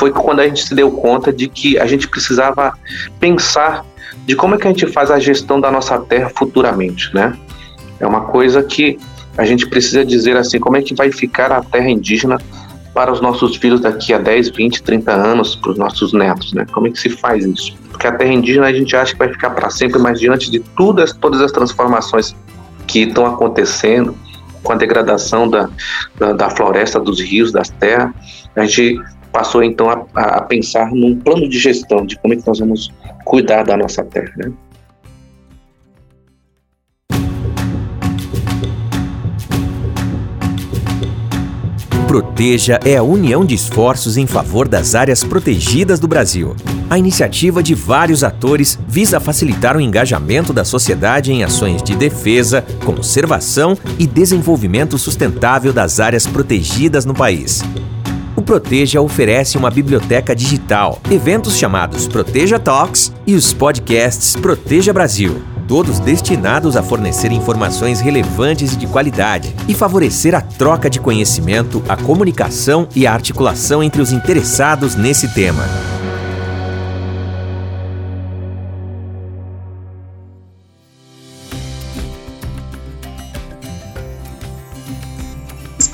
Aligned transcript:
foi 0.00 0.10
quando 0.10 0.40
a 0.40 0.48
gente 0.48 0.66
se 0.66 0.74
deu 0.74 0.90
conta 0.90 1.30
de 1.30 1.46
que 1.46 1.78
a 1.78 1.86
gente 1.86 2.08
precisava 2.08 2.72
pensar 3.20 3.84
de 4.24 4.34
como 4.34 4.54
é 4.54 4.58
que 4.58 4.66
a 4.66 4.70
gente 4.70 4.86
faz 4.86 5.10
a 5.10 5.18
gestão 5.18 5.60
da 5.60 5.70
nossa 5.70 5.98
terra 5.98 6.32
futuramente, 6.34 7.14
né? 7.14 7.36
É 8.00 8.06
uma 8.06 8.22
coisa 8.22 8.62
que 8.62 8.98
a 9.36 9.44
gente 9.44 9.66
precisa 9.66 10.02
dizer 10.02 10.38
assim, 10.38 10.58
como 10.58 10.78
é 10.78 10.82
que 10.82 10.94
vai 10.94 11.12
ficar 11.12 11.52
a 11.52 11.62
terra 11.62 11.90
indígena 11.90 12.38
para 12.94 13.12
os 13.12 13.20
nossos 13.20 13.56
filhos 13.56 13.80
daqui 13.80 14.14
a 14.14 14.18
10, 14.18 14.48
20, 14.48 14.82
30 14.82 15.12
anos, 15.12 15.54
para 15.54 15.72
os 15.72 15.78
nossos 15.78 16.14
netos, 16.14 16.54
né? 16.54 16.64
Como 16.72 16.86
é 16.86 16.90
que 16.90 16.98
se 16.98 17.10
faz 17.10 17.44
isso? 17.44 17.76
Porque 17.90 18.06
a 18.06 18.12
terra 18.12 18.32
indígena 18.32 18.68
a 18.68 18.72
gente 18.72 18.96
acha 18.96 19.12
que 19.12 19.18
vai 19.18 19.28
ficar 19.28 19.50
para 19.50 19.68
sempre, 19.68 19.98
mas 19.98 20.18
diante 20.18 20.50
de 20.50 20.60
todas, 20.60 21.12
todas 21.12 21.42
as 21.42 21.52
transformações 21.52 22.34
que 22.86 23.00
estão 23.00 23.26
acontecendo, 23.26 24.16
com 24.62 24.72
a 24.72 24.76
degradação 24.76 25.46
da, 25.46 25.68
da, 26.18 26.32
da 26.32 26.48
floresta, 26.50 26.98
dos 26.98 27.20
rios, 27.20 27.52
das 27.52 27.68
terras, 27.68 28.12
a 28.56 28.64
gente 28.64 28.98
passou 29.32 29.62
então 29.62 29.88
a, 29.88 30.20
a, 30.20 30.42
pensar 30.42 30.90
num 30.92 31.18
plano 31.18 31.48
de 31.48 31.58
gestão 31.58 32.04
de 32.04 32.18
como 32.18 32.34
é 32.34 32.36
que 32.36 32.46
nós 32.46 32.58
vamos 32.58 32.92
cuidar 33.24 33.64
da 33.64 33.76
nossa 33.76 34.04
terra, 34.04 34.32
né? 34.36 34.52
Proteja 42.10 42.80
é 42.84 42.96
a 42.96 43.04
união 43.04 43.44
de 43.44 43.54
esforços 43.54 44.16
em 44.16 44.26
favor 44.26 44.66
das 44.66 44.96
áreas 44.96 45.22
protegidas 45.22 46.00
do 46.00 46.08
Brasil. 46.08 46.56
A 46.90 46.98
iniciativa 46.98 47.62
de 47.62 47.72
vários 47.72 48.24
atores 48.24 48.76
visa 48.88 49.20
facilitar 49.20 49.76
o 49.76 49.80
engajamento 49.80 50.52
da 50.52 50.64
sociedade 50.64 51.32
em 51.32 51.44
ações 51.44 51.80
de 51.84 51.94
defesa, 51.94 52.64
conservação 52.84 53.78
e 53.96 54.08
desenvolvimento 54.08 54.98
sustentável 54.98 55.72
das 55.72 56.00
áreas 56.00 56.26
protegidas 56.26 57.04
no 57.04 57.14
país. 57.14 57.62
Proteja 58.50 59.00
oferece 59.00 59.56
uma 59.56 59.70
biblioteca 59.70 60.34
digital, 60.34 60.98
eventos 61.08 61.56
chamados 61.56 62.08
Proteja 62.08 62.58
Talks 62.58 63.12
e 63.24 63.36
os 63.36 63.52
podcasts 63.52 64.34
Proteja 64.34 64.92
Brasil 64.92 65.40
todos 65.68 66.00
destinados 66.00 66.76
a 66.76 66.82
fornecer 66.82 67.30
informações 67.30 68.00
relevantes 68.00 68.72
e 68.72 68.76
de 68.76 68.88
qualidade 68.88 69.54
e 69.68 69.72
favorecer 69.72 70.34
a 70.34 70.40
troca 70.40 70.90
de 70.90 70.98
conhecimento, 70.98 71.80
a 71.88 71.96
comunicação 71.96 72.88
e 72.92 73.06
a 73.06 73.12
articulação 73.12 73.80
entre 73.80 74.02
os 74.02 74.10
interessados 74.10 74.96
nesse 74.96 75.28
tema. 75.28 75.62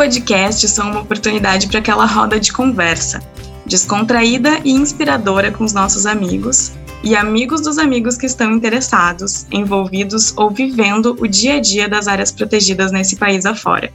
Podcasts 0.06 0.70
são 0.70 0.88
uma 0.92 1.00
oportunidade 1.00 1.66
para 1.66 1.80
aquela 1.80 2.06
roda 2.06 2.38
de 2.38 2.52
conversa, 2.52 3.20
descontraída 3.66 4.60
e 4.64 4.70
inspiradora 4.70 5.50
com 5.50 5.64
os 5.64 5.72
nossos 5.72 6.06
amigos 6.06 6.70
e 7.02 7.16
amigos 7.16 7.60
dos 7.60 7.76
amigos 7.76 8.16
que 8.16 8.26
estão 8.26 8.52
interessados, 8.52 9.46
envolvidos 9.50 10.32
ou 10.36 10.48
vivendo 10.48 11.16
o 11.18 11.26
dia 11.26 11.56
a 11.56 11.60
dia 11.60 11.88
das 11.88 12.06
áreas 12.06 12.30
protegidas 12.30 12.92
nesse 12.92 13.16
país 13.16 13.44
afora. 13.44 13.90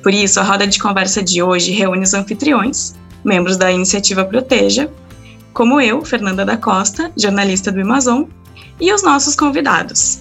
Por 0.00 0.14
isso, 0.14 0.38
a 0.38 0.44
roda 0.44 0.64
de 0.64 0.78
conversa 0.78 1.20
de 1.20 1.42
hoje 1.42 1.72
reúne 1.72 2.04
os 2.04 2.14
anfitriões, 2.14 2.94
membros 3.24 3.56
da 3.56 3.72
iniciativa 3.72 4.24
Proteja, 4.24 4.88
como 5.52 5.80
eu, 5.80 6.04
Fernanda 6.04 6.44
da 6.44 6.56
Costa, 6.56 7.10
jornalista 7.18 7.72
do 7.72 7.80
Amazon, 7.80 8.26
e 8.80 8.92
os 8.92 9.02
nossos 9.02 9.34
convidados. 9.34 10.20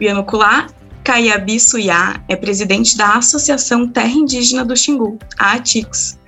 O 0.00 0.04
Yanukulá 0.04 0.68
Kayabi 1.08 1.58
Suyá 1.58 2.20
é 2.28 2.36
presidente 2.36 2.94
da 2.94 3.14
Associação 3.14 3.88
Terra 3.88 4.10
Indígena 4.10 4.62
do 4.62 4.76
Xingu, 4.76 5.18
a 5.38 5.52
ATIX. 5.54 6.18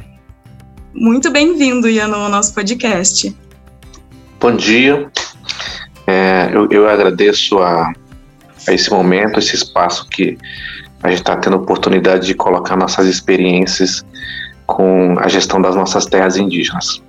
Muito 0.94 1.30
bem-vindo, 1.30 1.86
Iano, 1.86 2.14
ao 2.14 2.30
nosso 2.30 2.54
podcast. 2.54 3.36
Bom 4.40 4.56
dia. 4.56 5.10
É, 6.06 6.48
eu, 6.54 6.66
eu, 6.70 6.88
agradeço 6.88 7.58
a, 7.58 7.92
a, 8.66 8.72
esse 8.72 8.90
momento, 8.90 9.38
esse 9.38 9.54
espaço 9.54 10.08
que 10.08 10.38
a 11.02 11.10
gente 11.10 11.18
está 11.18 11.36
tendo 11.36 11.56
a 11.56 11.58
oportunidade 11.58 12.26
de 12.26 12.32
colocar 12.32 12.74
nossas 12.74 13.06
experiências 13.06 14.02
com 14.64 15.14
a 15.18 15.28
gestão 15.28 15.60
das 15.60 15.76
nossas 15.76 16.06
terras 16.06 16.38
indígenas. 16.38 17.02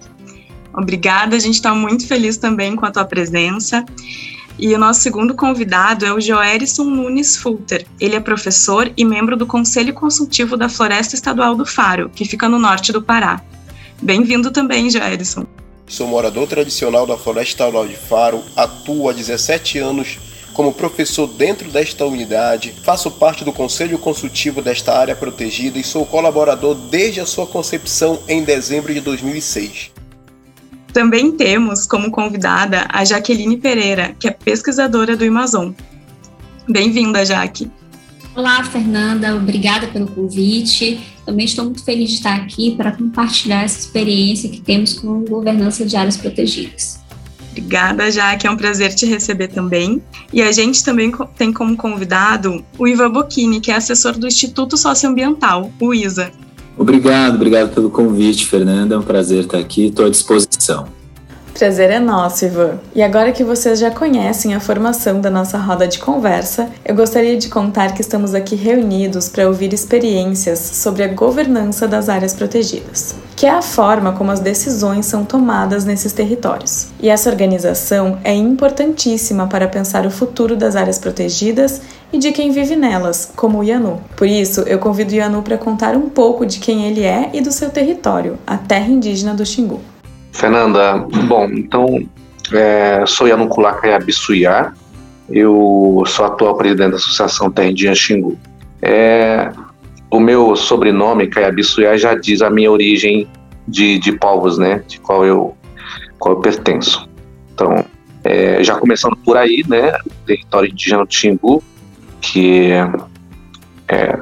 Obrigada, 0.74 1.38
a 1.38 1.40
gente 1.40 1.56
está 1.56 1.74
muito 1.74 2.06
feliz 2.06 2.36
também 2.36 2.76
com 2.76 2.86
a 2.86 2.92
tua 2.92 3.06
presença. 3.06 3.86
E 4.58 4.74
o 4.74 4.78
nosso 4.78 5.02
segundo 5.02 5.34
convidado 5.34 6.06
é 6.06 6.14
o 6.14 6.20
Joerison 6.20 6.86
Nunes 6.86 7.38
Fulter. 7.38 7.86
Ele 8.00 8.16
é 8.16 8.20
professor 8.20 8.92
e 8.96 9.04
membro 9.04 9.36
do 9.36 9.46
Conselho 9.46 9.94
Consultivo 9.94 10.56
da 10.56 10.70
Floresta 10.70 11.16
Estadual 11.16 11.56
do 11.56 11.66
Faro, 11.66 12.10
que 12.10 12.26
fica 12.26 12.48
no 12.48 12.60
norte 12.60 12.92
do 12.92 13.02
Pará. 13.02 13.42
Bem-vindo 14.02 14.52
também, 14.52 14.90
Joerison. 14.90 15.46
Sou 15.88 16.08
morador 16.08 16.48
tradicional 16.48 17.06
da 17.06 17.18
Floresta 17.18 17.52
Estadual 17.52 17.88
de 17.88 17.96
Faro, 17.96 18.44
atuo 18.56 19.10
há 19.10 19.14
17 19.14 19.80
anos 19.80 20.18
como 20.54 20.74
professor 20.74 21.28
dentro 21.28 21.70
desta 21.70 22.06
unidade, 22.06 22.74
faço 22.84 23.10
parte 23.10 23.44
do 23.44 23.54
conselho 23.54 23.98
consultivo 23.98 24.62
desta 24.62 24.94
área 24.94 25.16
protegida 25.16 25.80
e 25.80 25.84
sou 25.84 26.06
colaborador 26.06 26.76
desde 26.76 27.22
a 27.22 27.26
sua 27.26 27.48
concepção 27.48 28.22
em 28.28 28.44
dezembro 28.44 28.94
de 28.94 29.00
2006. 29.02 29.91
Também 30.94 31.32
temos 31.32 31.88
como 31.88 32.12
convidada 32.12 32.86
a 32.90 33.06
Jaqueline 33.06 33.58
Pereira, 33.58 34.16
que 34.20 34.28
é 34.28 34.32
pesquisadora 34.32 35.16
do 35.16 35.24
Amazon. 35.24 35.72
Bem-vinda, 36.68 37.26
Jaque. 37.26 37.72
Olá, 38.36 38.64
Fernanda, 38.64 39.36
obrigada 39.36 39.88
pelo 39.88 40.08
convite. 40.08 41.00
Também 41.26 41.46
estou 41.46 41.66
muito 41.66 41.84
feliz 41.84 42.10
de 42.10 42.16
estar 42.16 42.36
aqui 42.36 42.76
para 42.76 42.92
compartilhar 42.92 43.64
essa 43.64 43.80
experiência 43.80 44.50
que 44.50 44.62
temos 44.62 44.94
com 44.94 45.24
governança 45.26 45.86
de 45.86 45.96
áreas 45.96 46.18
protegidas. 46.18 47.00
Obrigada, 47.52 48.10
Jaque. 48.10 48.48
É 48.48 48.52
um 48.52 48.56
prazer 48.56 48.94
te 48.94 49.06
receber 49.06 49.50
também. 49.50 50.02
E 50.32 50.42
a 50.42 50.52
gente 50.52 50.84
também 50.84 51.12
tem 51.38 51.52
como 51.52 51.76
convidado 51.76 52.64
o 52.78 52.88
Ivan 52.88 53.12
Bocchini, 53.12 53.60
que 53.60 53.72
é 53.72 53.76
assessor 53.76 54.18
do 54.18 54.28
Instituto 54.28 54.78
Socioambiental, 54.78 55.72
o 55.80 55.94
ISA. 55.94 56.32
Obrigado, 56.78 57.36
obrigado 57.36 57.74
pelo 57.74 57.90
convite, 57.90 58.46
Fernanda. 58.46 58.96
É 58.96 58.98
um 58.98 59.04
prazer 59.04 59.42
estar 59.44 59.58
aqui. 59.58 59.88
Estou 59.88 60.06
à 60.06 60.10
disposição. 60.10 61.01
Prazer 61.54 61.92
é 61.92 62.00
nosso, 62.00 62.46
Ivan. 62.46 62.80
E 62.96 63.04
agora 63.04 63.32
que 63.32 63.44
vocês 63.44 63.78
já 63.78 63.92
conhecem 63.92 64.56
a 64.56 64.60
formação 64.60 65.20
da 65.20 65.30
nossa 65.30 65.58
roda 65.58 65.88
de 65.88 66.00
conversa, 66.00 66.70
eu 66.84 66.96
gostaria 66.96 67.38
de 67.38 67.50
contar 67.50 67.94
que 67.94 68.02
estamos 68.02 68.34
aqui 68.34 68.56
reunidos 68.56 69.30
para 69.30 69.48
ouvir 69.48 69.74
experiências 69.74 70.60
sobre 70.60 71.04
a 71.04 71.08
governança 71.10 71.88
das 71.88 72.10
áreas 72.10 72.34
protegidas, 72.34 73.16
que 73.36 73.46
é 73.46 73.50
a 73.50 73.62
forma 73.62 74.14
como 74.14 74.32
as 74.32 74.40
decisões 74.40 75.06
são 75.06 75.26
tomadas 75.26 75.86
nesses 75.86 76.14
territórios. 76.14 76.88
E 77.00 77.10
essa 77.10 77.30
organização 77.30 78.18
é 78.24 78.34
importantíssima 78.34 79.46
para 79.46 79.68
pensar 79.68 80.06
o 80.06 80.12
futuro 80.12 80.56
das 80.56 80.76
áreas 80.76 80.98
protegidas 80.98 81.82
e 82.14 82.18
de 82.18 82.32
quem 82.32 82.52
vive 82.52 82.76
nelas, 82.76 83.32
como 83.36 83.60
o 83.60 83.64
Yanu. 83.64 84.02
Por 84.16 84.28
isso, 84.28 84.62
eu 84.62 84.80
convido 84.80 85.12
o 85.12 85.16
Yanu 85.16 85.44
para 85.44 85.58
contar 85.58 85.96
um 85.96 86.10
pouco 86.10 86.46
de 86.46 86.60
quem 86.60 86.88
ele 86.88 87.04
é 87.04 87.30
e 87.34 87.42
do 87.42 87.52
seu 87.52 87.70
território, 87.70 88.38
a 88.48 88.58
terra 88.58 88.88
indígena 88.88 89.34
do 89.34 89.46
Xingu. 89.46 89.80
Fernanda, 90.32 90.98
bom, 91.28 91.46
então 91.46 92.08
é, 92.52 93.04
sou 93.06 93.28
Yanukulá 93.28 93.74
Kayabisuyá, 93.74 94.74
eu 95.30 96.04
sou 96.08 96.26
atual 96.26 96.58
presidente 96.58 96.92
da 96.92 96.98
Associação 96.98 97.52
Terra 97.52 97.70
Indígena 97.70 97.96
Xingu. 97.96 98.38
É, 98.82 99.52
o 100.10 100.20
meu 100.20 100.56
sobrenome, 100.56 101.28
Kayabisuyá, 101.28 101.96
já 101.96 102.16
diz 102.16 102.42
a 102.42 102.50
minha 102.50 102.72
origem 102.72 103.28
de, 103.68 104.00
de 104.00 104.12
povos, 104.14 104.58
né, 104.58 104.84
de 104.88 105.00
qual 105.00 105.26
eu, 105.26 105.56
qual 106.20 106.36
eu 106.36 106.42
pertenço. 106.42 107.08
Então, 107.54 107.86
é, 108.24 108.64
já 108.64 108.76
começando 108.76 109.16
por 109.18 109.38
aí, 109.38 109.64
né, 109.68 109.94
o 110.06 110.26
território 110.26 110.70
indígena 110.70 111.06
do 111.06 111.14
Xingu, 111.14 111.64
que 112.20 112.72
é, 113.88 114.20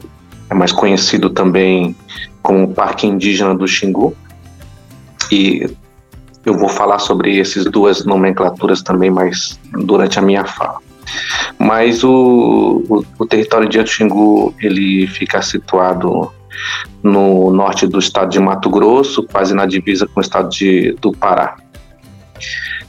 é, 0.50 0.54
mais 0.54 0.72
conhecido 0.72 1.30
também 1.30 1.96
como 2.42 2.74
Parque 2.74 3.08
Indígena 3.08 3.56
do 3.56 3.68
Xingu, 3.68 4.16
e 5.32 5.70
eu 6.46 6.58
vou 6.58 6.70
falar 6.70 7.00
sobre 7.00 7.40
essas 7.40 7.66
duas 7.66 8.06
nomenclaturas 8.06 8.82
também 8.82 9.10
mais 9.10 9.60
durante 9.72 10.20
a 10.20 10.22
minha 10.22 10.46
fala. 10.46 10.80
Mas 11.58 12.04
o, 12.04 12.84
o, 12.90 13.04
o 13.18 13.26
território 13.26 13.68
de 13.68 13.86
Xingu, 13.86 14.54
ele 14.62 15.08
fica 15.08 15.42
situado 15.42 16.32
no 17.02 17.52
norte 17.52 17.88
do 17.88 18.00
estado 18.00 18.30
de 18.30 18.40
Mato 18.40 18.70
Grosso, 18.70 19.24
quase 19.24 19.54
na 19.54 19.66
divisa 19.66 20.08
com 20.08 20.20
o 20.20 20.24
estado 20.24 20.50
de, 20.50 20.94
do 21.02 21.12
Pará. 21.12 21.56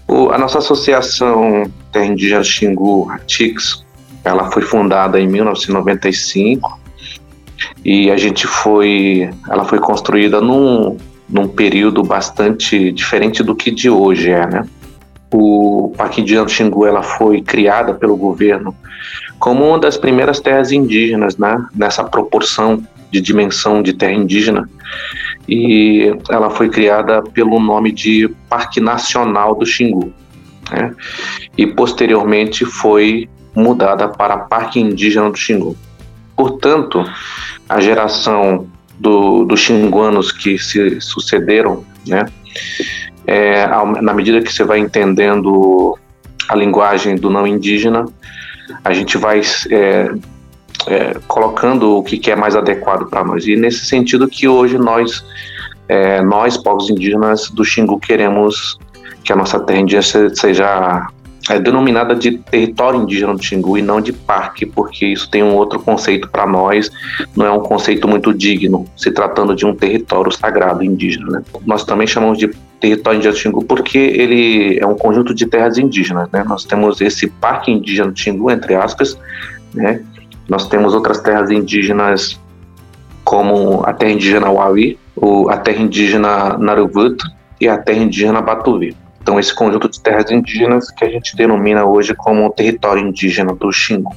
O, 0.06 0.30
a 0.30 0.38
nossa 0.38 0.58
associação 0.58 1.70
Terra 1.92 2.06
Indígena 2.06 2.42
Xingu, 2.42 3.10
TIX, 3.26 3.84
ela 4.24 4.50
foi 4.50 4.62
fundada 4.62 5.20
em 5.20 5.26
1995 5.28 6.80
e 7.84 8.10
a 8.10 8.16
gente 8.16 8.46
foi, 8.46 9.30
ela 9.48 9.64
foi 9.64 9.78
construída 9.78 10.40
num, 10.40 10.96
num 11.30 11.48
período 11.48 12.02
bastante 12.02 12.90
diferente 12.92 13.42
do 13.42 13.54
que 13.54 13.70
de 13.70 13.88
hoje 13.88 14.30
é, 14.30 14.46
né? 14.46 14.66
O 15.32 15.92
Parque 15.96 16.20
Indígena 16.20 16.44
do 16.44 16.50
Xingu 16.50 16.86
ela 16.86 17.02
foi 17.02 17.40
criada 17.40 17.94
pelo 17.94 18.16
governo 18.16 18.74
como 19.38 19.66
uma 19.66 19.78
das 19.78 19.96
primeiras 19.96 20.38
terras 20.38 20.70
indígenas, 20.70 21.38
né? 21.38 21.64
Nessa 21.74 22.04
proporção 22.04 22.82
de 23.10 23.20
dimensão 23.20 23.82
de 23.82 23.92
terra 23.92 24.12
indígena. 24.12 24.68
e 25.48 26.14
ela 26.28 26.50
foi 26.50 26.68
criada 26.68 27.22
pelo 27.22 27.58
nome 27.58 27.90
de 27.90 28.28
Parque 28.48 28.80
Nacional 28.80 29.54
do 29.54 29.66
Xingu. 29.66 30.12
Né? 30.70 30.94
E 31.58 31.66
posteriormente 31.66 32.64
foi 32.64 33.28
mudada 33.54 34.06
para 34.06 34.36
Parque 34.36 34.78
Indígena 34.78 35.28
do 35.28 35.36
Xingu. 35.36 35.76
Portanto, 36.36 37.04
a 37.68 37.80
geração 37.80 38.68
do, 39.00 39.44
dos 39.44 39.60
xinguanos 39.60 40.30
que 40.30 40.58
se 40.58 41.00
sucederam, 41.00 41.84
né, 42.06 42.26
é, 43.26 43.66
na 44.02 44.12
medida 44.12 44.42
que 44.42 44.52
você 44.52 44.62
vai 44.62 44.78
entendendo 44.78 45.98
a 46.48 46.54
linguagem 46.54 47.16
do 47.16 47.30
não 47.30 47.46
indígena, 47.46 48.04
a 48.84 48.92
gente 48.92 49.16
vai 49.16 49.40
é, 49.70 50.10
é, 50.86 51.16
colocando 51.26 51.96
o 51.96 52.02
que, 52.02 52.30
é 52.30 52.36
mais 52.36 52.54
adequado 52.54 53.08
para 53.08 53.24
nós. 53.24 53.46
E 53.46 53.56
nesse 53.56 53.86
sentido 53.86 54.28
que 54.28 54.46
hoje 54.46 54.76
nós, 54.76 55.24
é, 55.88 56.20
nós 56.22 56.56
povos 56.56 56.90
indígenas 56.90 57.48
do 57.50 57.64
Xingu, 57.64 57.98
queremos 57.98 58.78
que 59.24 59.32
a 59.32 59.36
nossa 59.36 59.60
terra 59.60 59.80
indígena 59.80 60.34
seja 60.34 61.06
é 61.50 61.58
denominada 61.58 62.14
de 62.14 62.38
território 62.38 63.02
indígena 63.02 63.34
do 63.34 63.42
Xingu 63.42 63.76
e 63.76 63.82
não 63.82 64.00
de 64.00 64.12
parque, 64.12 64.64
porque 64.64 65.06
isso 65.06 65.28
tem 65.28 65.42
um 65.42 65.54
outro 65.54 65.80
conceito 65.80 66.28
para 66.28 66.46
nós, 66.46 66.90
não 67.36 67.44
é 67.44 67.50
um 67.50 67.60
conceito 67.60 68.06
muito 68.06 68.32
digno, 68.32 68.86
se 68.96 69.10
tratando 69.10 69.54
de 69.54 69.66
um 69.66 69.74
território 69.74 70.30
sagrado 70.30 70.84
indígena. 70.84 71.26
Né? 71.30 71.42
Nós 71.66 71.84
também 71.84 72.06
chamamos 72.06 72.38
de 72.38 72.48
território 72.78 73.18
indígena 73.18 73.34
do 73.34 73.38
Xingu 73.38 73.64
porque 73.64 73.98
ele 73.98 74.78
é 74.80 74.86
um 74.86 74.94
conjunto 74.94 75.34
de 75.34 75.44
terras 75.46 75.76
indígenas. 75.76 76.30
Né? 76.30 76.44
Nós 76.46 76.64
temos 76.64 77.00
esse 77.00 77.26
parque 77.26 77.72
indígena 77.72 78.12
do 78.12 78.18
Xingu, 78.18 78.50
entre 78.50 78.74
aspas, 78.74 79.18
né? 79.74 80.02
nós 80.48 80.68
temos 80.68 80.94
outras 80.94 81.20
terras 81.20 81.50
indígenas 81.50 82.40
como 83.24 83.82
a 83.84 83.92
terra 83.92 84.12
indígena 84.12 84.50
Wawi, 84.50 84.98
a 85.48 85.56
terra 85.56 85.82
indígena 85.82 86.56
Naruvut 86.58 87.22
e 87.60 87.68
a 87.68 87.76
terra 87.76 87.98
indígena 87.98 88.40
Batuvi. 88.40 88.96
Então, 89.20 89.38
esse 89.38 89.54
conjunto 89.54 89.88
de 89.88 90.00
terras 90.00 90.30
indígenas 90.30 90.90
que 90.90 91.04
a 91.04 91.10
gente 91.10 91.36
denomina 91.36 91.84
hoje 91.84 92.14
como 92.14 92.50
território 92.50 93.06
indígena 93.06 93.54
do 93.54 93.70
Xingu. 93.70 94.14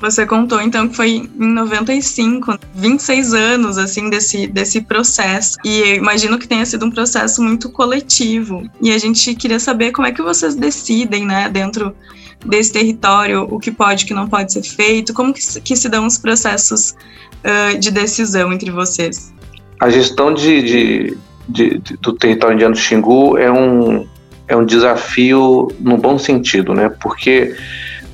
Você 0.00 0.26
contou 0.26 0.60
então 0.60 0.86
que 0.86 0.96
foi 0.96 1.30
em 1.40 1.46
95, 1.54 2.58
26 2.74 3.32
anos 3.32 3.78
assim 3.78 4.10
desse, 4.10 4.46
desse 4.46 4.82
processo. 4.82 5.56
E 5.64 5.94
imagino 5.94 6.38
que 6.38 6.46
tenha 6.46 6.66
sido 6.66 6.84
um 6.84 6.90
processo 6.90 7.42
muito 7.42 7.70
coletivo. 7.70 8.68
E 8.82 8.92
a 8.92 8.98
gente 8.98 9.34
queria 9.34 9.58
saber 9.58 9.92
como 9.92 10.06
é 10.06 10.12
que 10.12 10.20
vocês 10.20 10.54
decidem, 10.54 11.24
né, 11.24 11.48
dentro 11.48 11.96
desse 12.44 12.72
território, 12.72 13.46
o 13.50 13.58
que 13.58 13.70
pode 13.70 14.02
e 14.02 14.04
o 14.04 14.08
que 14.08 14.14
não 14.14 14.28
pode 14.28 14.52
ser 14.52 14.62
feito, 14.62 15.14
como 15.14 15.32
que, 15.32 15.40
que 15.62 15.74
se 15.74 15.88
dão 15.88 16.06
os 16.06 16.18
processos 16.18 16.94
uh, 17.42 17.78
de 17.78 17.90
decisão 17.90 18.52
entre 18.52 18.70
vocês? 18.70 19.32
A 19.80 19.88
gestão 19.88 20.34
de, 20.34 20.62
de, 20.62 21.18
de, 21.48 21.78
de 21.78 21.96
do 21.96 22.12
território 22.12 22.54
indiano 22.54 22.74
do 22.74 22.78
Xingu 22.78 23.38
é 23.38 23.50
um, 23.50 24.06
é 24.54 24.56
um 24.56 24.64
desafio 24.64 25.68
no 25.80 25.96
bom 25.96 26.18
sentido, 26.18 26.72
né? 26.72 26.90
Porque 27.02 27.54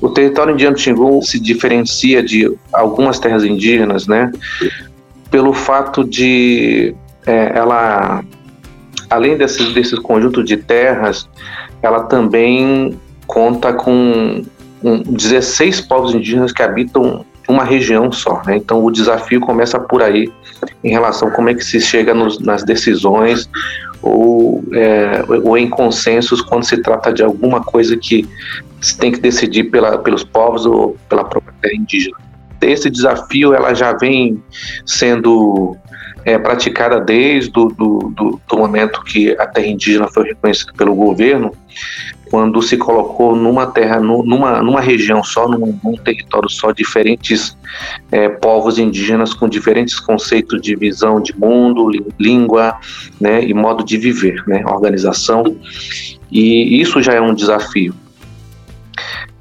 o 0.01 0.09
território 0.09 0.53
indiano 0.53 0.77
Xingu 0.77 1.21
se 1.21 1.39
diferencia 1.39 2.23
de 2.23 2.51
algumas 2.73 3.19
terras 3.19 3.43
indígenas, 3.43 4.07
né? 4.07 4.31
Pelo 5.29 5.53
fato 5.53 6.03
de 6.03 6.95
é, 7.25 7.51
ela, 7.55 8.23
além 9.09 9.37
desses, 9.37 9.73
desses 9.73 9.99
conjuntos 9.99 10.43
de 10.45 10.57
terras, 10.57 11.29
ela 11.81 12.03
também 12.03 12.97
conta 13.27 13.71
com 13.71 14.43
um, 14.83 15.03
16 15.03 15.81
povos 15.81 16.13
indígenas 16.15 16.51
que 16.51 16.63
habitam 16.63 17.23
uma 17.47 17.63
região 17.63 18.11
só. 18.11 18.41
Né? 18.45 18.57
Então 18.57 18.83
o 18.83 18.91
desafio 18.91 19.39
começa 19.39 19.79
por 19.79 20.01
aí 20.01 20.31
em 20.83 20.89
relação 20.89 21.27
a 21.27 21.31
como 21.31 21.49
é 21.49 21.53
que 21.53 21.63
se 21.63 21.79
chega 21.79 22.13
nos, 22.13 22.39
nas 22.39 22.63
decisões 22.63 23.49
ou, 24.01 24.63
é, 24.73 25.23
ou 25.43 25.57
em 25.57 25.69
consensos 25.69 26.41
quando 26.41 26.63
se 26.63 26.81
trata 26.81 27.13
de 27.13 27.23
alguma 27.23 27.61
coisa 27.61 27.95
que 27.95 28.27
se 28.81 28.97
tem 28.97 29.11
que 29.11 29.19
decidir 29.19 29.65
pela, 29.65 29.97
pelos 29.99 30.23
povos 30.23 30.65
ou 30.65 30.97
pela 31.07 31.23
própria 31.23 31.53
terra 31.61 31.75
indígena. 31.75 32.17
Esse 32.61 32.89
desafio 32.89 33.53
ela 33.53 33.73
já 33.73 33.93
vem 33.93 34.41
sendo 34.85 35.75
é, 36.25 36.37
praticada 36.37 36.99
desde 36.99 37.51
do, 37.51 37.67
do, 37.69 38.13
do, 38.15 38.41
do 38.47 38.57
momento 38.57 39.03
que 39.03 39.31
a 39.39 39.47
terra 39.47 39.67
indígena 39.67 40.07
foi 40.07 40.25
reconhecida 40.25 40.71
pelo 40.73 40.95
governo 40.95 41.51
quando 42.31 42.61
se 42.61 42.77
colocou 42.77 43.35
numa 43.35 43.67
terra, 43.67 43.99
numa, 43.99 44.63
numa 44.63 44.79
região 44.79 45.21
só, 45.21 45.49
num, 45.49 45.77
num 45.83 45.97
território 45.97 46.49
só, 46.49 46.71
diferentes 46.71 47.57
é, 48.09 48.29
povos 48.29 48.79
indígenas 48.79 49.33
com 49.33 49.49
diferentes 49.49 49.99
conceitos 49.99 50.61
de 50.61 50.73
visão 50.73 51.21
de 51.21 51.37
mundo, 51.37 51.91
língua 52.17 52.79
né, 53.19 53.43
e 53.43 53.53
modo 53.53 53.83
de 53.83 53.97
viver, 53.97 54.41
né, 54.47 54.63
organização. 54.65 55.43
E 56.31 56.79
isso 56.79 57.01
já 57.01 57.11
é 57.11 57.19
um 57.19 57.33
desafio. 57.33 57.93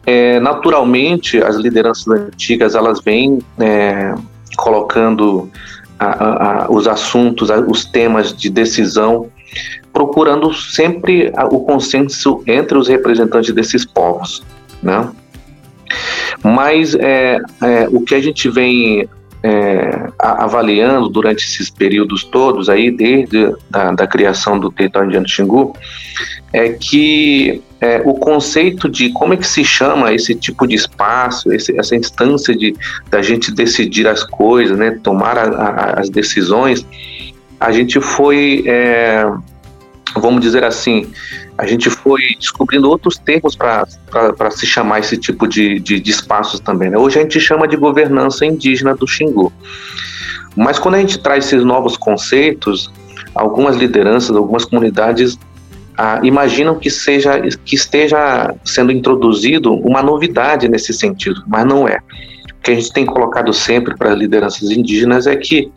É, 0.05 0.41
naturalmente, 0.41 1.39
as 1.39 1.55
lideranças 1.55 2.09
antigas 2.09 2.75
elas 2.75 3.01
vêm 3.01 3.39
é, 3.61 4.13
colocando 4.57 5.49
a, 5.97 6.07
a, 6.07 6.65
a, 6.65 6.71
os 6.73 6.89
assuntos, 6.89 7.51
os 7.69 7.85
temas 7.85 8.37
de 8.37 8.51
decisão 8.51 9.31
procurando 9.93 10.53
sempre 10.55 11.33
o 11.51 11.61
consenso 11.61 12.43
entre 12.47 12.79
os 12.79 12.89
representantes 12.89 13.53
desses 13.53 13.85
povos, 13.85 14.43
né? 14.83 15.11
Mas 16.43 16.95
é, 16.95 17.39
é, 17.63 17.89
o 17.91 18.01
que 18.03 18.15
a 18.15 18.21
gente 18.21 18.49
vem 18.49 19.09
é, 19.43 20.09
avaliando 20.19 21.09
durante 21.09 21.45
esses 21.45 21.71
períodos 21.71 22.25
todos 22.25 22.69
aí, 22.69 22.91
desde 22.91 23.55
da, 23.71 23.93
da 23.93 24.07
criação 24.07 24.59
do 24.59 24.71
território 24.71 25.09
indiano 25.09 25.29
Xingu, 25.29 25.75
é 26.53 26.71
que 26.71 27.63
é, 27.81 28.03
o 28.05 28.15
conceito 28.15 28.89
de 28.89 29.11
como 29.11 29.33
é 29.33 29.37
que 29.37 29.47
se 29.47 29.65
chama 29.65 30.13
esse 30.13 30.35
tipo 30.35 30.67
de 30.67 30.75
espaço, 30.75 31.53
esse, 31.53 31.79
essa 31.79 31.97
instância 31.97 32.55
de 32.55 32.75
da 33.11 33.23
gente 33.23 33.51
decidir 33.53 34.07
as 34.07 34.23
coisas, 34.23 34.77
né, 34.77 34.99
tomar 35.03 35.39
a, 35.39 35.45
a, 35.45 36.01
as 36.01 36.11
decisões, 36.11 36.87
a 37.59 37.73
gente 37.73 38.01
foi 38.01 38.63
é, 38.67 39.25
vamos 40.17 40.41
dizer 40.41 40.65
assim, 40.65 41.11
a 41.57 41.67
gente 41.67 41.91
foi 41.91 42.21
descobrindo 42.39 42.89
outros 42.89 43.19
termos 43.19 43.55
para 43.55 43.87
se 44.51 44.67
chamar 44.67 45.01
esse 45.01 45.17
tipo 45.17 45.47
de, 45.47 45.79
de, 45.79 46.01
de 46.01 46.11
espaços 46.11 46.61
também. 46.61 46.91
Né? 46.91 46.99
Hoje 46.99 47.19
a 47.19 47.23
gente 47.23 47.39
chama 47.41 47.69
de 47.69 47.77
governança 47.77 48.45
indígena 48.45 48.95
do 48.95 49.07
Xingu. 49.07 49.53
Mas 50.57 50.79
quando 50.79 50.97
a 50.97 50.99
gente 50.99 51.19
traz 51.19 51.47
esses 51.47 51.65
novos 51.65 51.97
conceitos, 51.97 52.91
algumas 53.35 53.77
lideranças, 53.77 54.35
algumas 54.35 54.65
comunidades 54.65 55.39
ah, 55.97 56.21
imaginam 56.23 56.79
que 56.79 56.91
seja 56.91 57.41
que 57.65 57.75
esteja 57.75 58.55
sendo 58.65 58.91
introduzido 58.91 59.75
uma 59.75 60.03
novidade 60.03 60.69
nesse 60.69 60.95
sentido, 60.95 61.43
mas 61.47 61.67
não 61.67 61.87
é. 61.87 61.99
O 62.59 62.63
que 62.63 62.71
a 62.71 62.75
gente 62.75 62.93
tem 62.93 63.07
colocado 63.07 63.53
sempre 63.53 63.97
para 63.97 64.13
as 64.13 64.19
lideranças 64.19 64.71
indígenas 64.71 65.27
é 65.27 65.37
que 65.37 65.71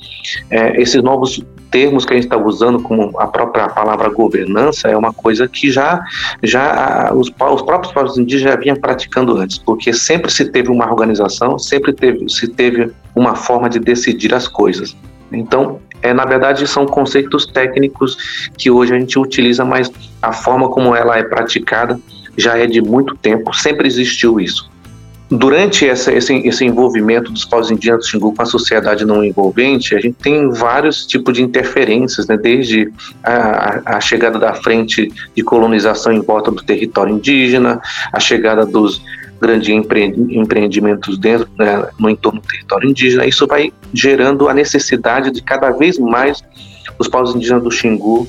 é, 0.49 0.81
esses 0.81 1.01
novos 1.03 1.43
termos 1.73 2.05
que 2.05 2.13
a 2.13 2.15
gente 2.15 2.25
está 2.25 2.37
usando, 2.37 2.79
como 2.79 3.19
a 3.19 3.25
própria 3.25 3.67
palavra 3.67 4.07
governança, 4.07 4.87
é 4.87 4.95
uma 4.95 5.11
coisa 5.11 5.47
que 5.47 5.71
já, 5.71 5.99
já 6.43 7.11
os, 7.11 7.29
os 7.29 7.61
próprios 7.63 7.91
povos 7.91 8.15
indígenas 8.15 8.53
já 8.53 8.59
vinham 8.59 8.75
praticando 8.75 9.35
antes, 9.37 9.57
porque 9.57 9.91
sempre 9.91 10.31
se 10.31 10.45
teve 10.45 10.69
uma 10.69 10.85
organização, 10.85 11.57
sempre 11.57 11.91
teve, 11.91 12.29
se 12.29 12.47
teve 12.47 12.91
uma 13.15 13.33
forma 13.33 13.67
de 13.67 13.79
decidir 13.79 14.35
as 14.35 14.47
coisas. 14.47 14.95
Então, 15.31 15.79
é, 16.03 16.13
na 16.13 16.25
verdade, 16.25 16.67
são 16.67 16.85
conceitos 16.85 17.47
técnicos 17.47 18.49
que 18.55 18.69
hoje 18.69 18.93
a 18.93 18.99
gente 18.99 19.17
utiliza, 19.17 19.65
mas 19.65 19.91
a 20.21 20.31
forma 20.31 20.69
como 20.69 20.95
ela 20.95 21.17
é 21.17 21.23
praticada 21.23 21.99
já 22.37 22.55
é 22.55 22.67
de 22.67 22.81
muito 22.81 23.15
tempo, 23.15 23.51
sempre 23.51 23.87
existiu 23.87 24.39
isso 24.39 24.72
durante 25.37 25.87
essa, 25.87 26.11
esse, 26.11 26.35
esse, 26.47 26.65
envolvimento 26.65 27.31
dos 27.31 27.45
povos 27.45 27.71
indígenas 27.71 28.01
do 28.01 28.09
Xingu 28.09 28.33
com 28.33 28.41
a 28.41 28.45
sociedade 28.45 29.05
não 29.05 29.23
envolvente, 29.23 29.95
a 29.95 29.99
gente 29.99 30.15
tem 30.15 30.49
vários 30.49 31.05
tipos 31.05 31.33
de 31.33 31.41
interferências, 31.41 32.27
né? 32.27 32.37
desde 32.37 32.91
a, 33.23 33.97
a, 33.97 34.01
chegada 34.01 34.37
da 34.37 34.53
frente 34.53 35.11
de 35.35 35.43
colonização 35.43 36.13
em 36.13 36.21
volta 36.21 36.51
do 36.51 36.63
território 36.63 37.15
indígena, 37.15 37.81
a 38.11 38.19
chegada 38.19 38.65
dos 38.65 39.01
grandes 39.41 39.69
empreendimentos 39.69 41.17
dentro, 41.17 41.49
né, 41.57 41.85
no 41.99 42.09
entorno 42.09 42.39
do 42.39 42.47
território 42.47 42.89
indígena, 42.89 43.25
isso 43.25 43.45
vai 43.45 43.73
gerando 43.93 44.47
a 44.47 44.53
necessidade 44.53 45.31
de 45.31 45.41
cada 45.41 45.69
vez 45.71 45.99
mais 45.99 46.41
os 46.97 47.09
povos 47.09 47.35
indígenas 47.35 47.63
do 47.63 47.71
Xingu 47.71 48.27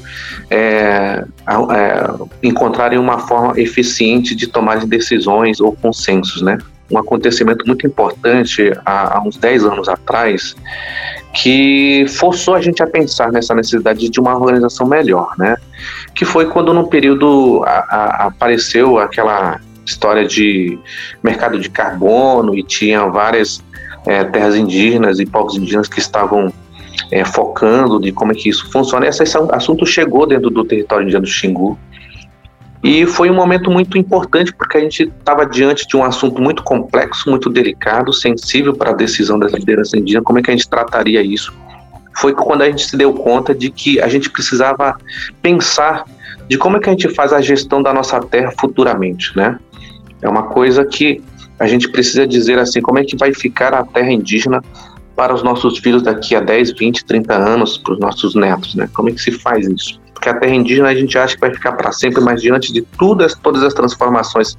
é, 0.51 1.25
é, 1.47 2.11
encontrarem 2.43 2.99
uma 2.99 3.19
forma 3.19 3.61
eficiente 3.61 4.35
de 4.35 4.49
tomar 4.49 4.85
decisões 4.87 5.61
ou 5.61 5.77
consensos, 5.77 6.43
né? 6.43 6.59
Um 6.91 6.99
acontecimento 6.99 7.67
muito 7.67 7.87
importante 7.87 8.73
há, 8.85 9.17
há, 9.17 9.23
uns 9.23 9.37
10 9.37 9.65
anos 9.65 9.89
atrás 9.89 10.55
que 11.35 12.05
forçou 12.09 12.55
a 12.55 12.61
gente 12.61 12.83
a 12.83 12.87
pensar 12.87 13.33
nessa 13.33 13.55
necessidade 13.55 14.09
de 14.09 14.21
uma 14.21 14.37
organização 14.37 14.87
melhor, 14.87 15.35
né? 15.37 15.57
Que 16.15 16.25
foi 16.25 16.47
quando 16.47 16.73
no 16.73 16.87
período 16.89 17.65
a, 17.67 17.71
a, 17.71 18.27
apareceu 18.27 18.99
aquela 18.99 19.61
história 19.85 20.27
de 20.27 20.79
mercado 21.23 21.59
de 21.59 21.69
carbono 21.69 22.55
e 22.55 22.63
tinha 22.63 23.05
várias 23.07 23.63
é, 24.07 24.25
terras 24.25 24.55
indígenas 24.55 25.19
e 25.19 25.27
povos 25.27 25.57
indígenas 25.57 25.89
que 25.89 25.99
estavam 25.99 26.53
é, 27.11 27.25
focando 27.25 28.01
de 28.01 28.13
como 28.13 28.33
é 28.33 28.35
que 28.35 28.49
isso 28.49 28.71
funciona. 28.71 29.07
Esse 29.07 29.23
assunto 29.53 29.85
chegou 29.85 30.27
dentro 30.27 30.51
do 30.51 30.65
território 30.65 31.05
indiano 31.05 31.25
do 31.25 31.31
Xingu 31.31 31.79
e 32.85 33.07
foi 33.07 33.31
um 33.31 33.35
momento 33.35 33.71
muito 33.71 33.97
importante 33.97 34.53
porque 34.53 34.77
a 34.77 34.81
gente 34.83 35.05
estava 35.05 35.47
diante 35.47 35.89
de 35.89 35.97
um 35.97 36.05
assunto 36.05 36.43
muito 36.43 36.63
complexo, 36.63 37.31
muito 37.31 37.49
delicado, 37.49 38.13
sensível 38.13 38.77
para 38.77 38.91
a 38.91 38.93
decisão 38.93 39.39
da 39.39 39.47
liderança 39.47 39.97
indígena, 39.97 40.23
como 40.23 40.39
é 40.39 40.43
que 40.43 40.51
a 40.51 40.55
gente 40.55 40.69
trataria 40.69 41.23
isso. 41.23 41.51
Foi 42.15 42.35
quando 42.35 42.61
a 42.61 42.67
gente 42.67 42.85
se 42.85 42.95
deu 42.95 43.15
conta 43.15 43.55
de 43.55 43.71
que 43.71 43.99
a 44.03 44.07
gente 44.07 44.29
precisava 44.29 44.99
pensar 45.41 46.05
de 46.47 46.59
como 46.59 46.77
é 46.77 46.81
que 46.81 46.91
a 46.91 46.93
gente 46.93 47.09
faz 47.09 47.33
a 47.33 47.41
gestão 47.41 47.83
da 47.83 47.91
nossa 47.91 48.21
terra 48.21 48.53
futuramente, 48.61 49.35
né? 49.35 49.59
É 50.21 50.29
uma 50.29 50.43
coisa 50.43 50.85
que 50.85 51.23
a 51.59 51.67
gente 51.67 51.89
precisa 51.89 52.27
dizer 52.27 52.59
assim, 52.59 52.83
como 52.83 52.99
é 52.99 53.05
que 53.05 53.17
vai 53.17 53.33
ficar 53.33 53.73
a 53.73 53.83
terra 53.83 54.13
indígena 54.13 54.63
para 55.17 55.33
os 55.33 55.43
nossos 55.43 55.79
filhos 55.79 56.03
daqui 56.03 56.37
a 56.37 56.41
10, 56.41 56.73
20, 56.73 57.07
30 57.07 57.35
anos, 57.35 57.79
para 57.79 57.95
os 57.95 57.99
nossos 57.99 58.35
netos, 58.35 58.75
né? 58.75 58.91
Como 58.93 59.09
é 59.09 59.13
que 59.13 59.23
se 59.23 59.33
faz 59.33 59.67
isso? 59.67 60.04
Porque 60.25 60.39
a 60.39 60.41
terra 60.41 60.55
indígena 60.55 60.89
a 60.89 60.95
gente 60.95 61.19
acha 61.19 61.35
que 61.35 61.41
vai 61.43 61.53
ficar 61.53 61.73
para 61.73 61.93
sempre, 61.93 62.19
mas 62.23 62.41
diante 62.41 62.73
de 62.73 62.81
todas, 62.81 63.35
todas 63.35 63.63
as 63.63 63.75
transformações 63.75 64.57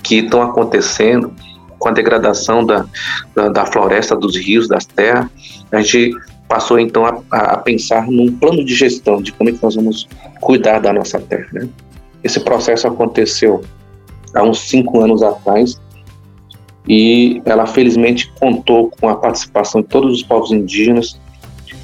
que 0.00 0.18
estão 0.18 0.40
acontecendo, 0.40 1.32
com 1.76 1.88
a 1.88 1.92
degradação 1.92 2.64
da, 2.64 2.86
da, 3.34 3.48
da, 3.48 3.66
floresta, 3.66 4.14
dos 4.14 4.36
rios, 4.36 4.68
das 4.68 4.86
terras, 4.86 5.26
a 5.72 5.80
gente 5.80 6.16
passou 6.46 6.78
então 6.78 7.04
a, 7.04 7.20
a, 7.32 7.56
pensar 7.58 8.06
num 8.06 8.32
plano 8.32 8.64
de 8.64 8.72
gestão 8.76 9.20
de 9.20 9.32
como 9.32 9.50
é 9.50 9.52
que 9.52 9.60
nós 9.60 9.74
vamos 9.74 10.08
cuidar 10.40 10.78
da 10.78 10.92
nossa 10.92 11.18
terra. 11.18 11.48
Né? 11.52 11.68
Esse 12.22 12.38
processo 12.38 12.86
aconteceu 12.86 13.64
há 14.34 14.44
uns 14.44 14.68
cinco 14.68 15.00
anos 15.00 15.20
atrás 15.20 15.80
e 16.86 17.42
ela 17.44 17.66
felizmente 17.66 18.32
contou 18.38 18.92
com 19.00 19.08
a 19.08 19.16
participação 19.16 19.82
de 19.82 19.88
todos 19.88 20.14
os 20.14 20.22
povos 20.22 20.52
indígenas, 20.52 21.20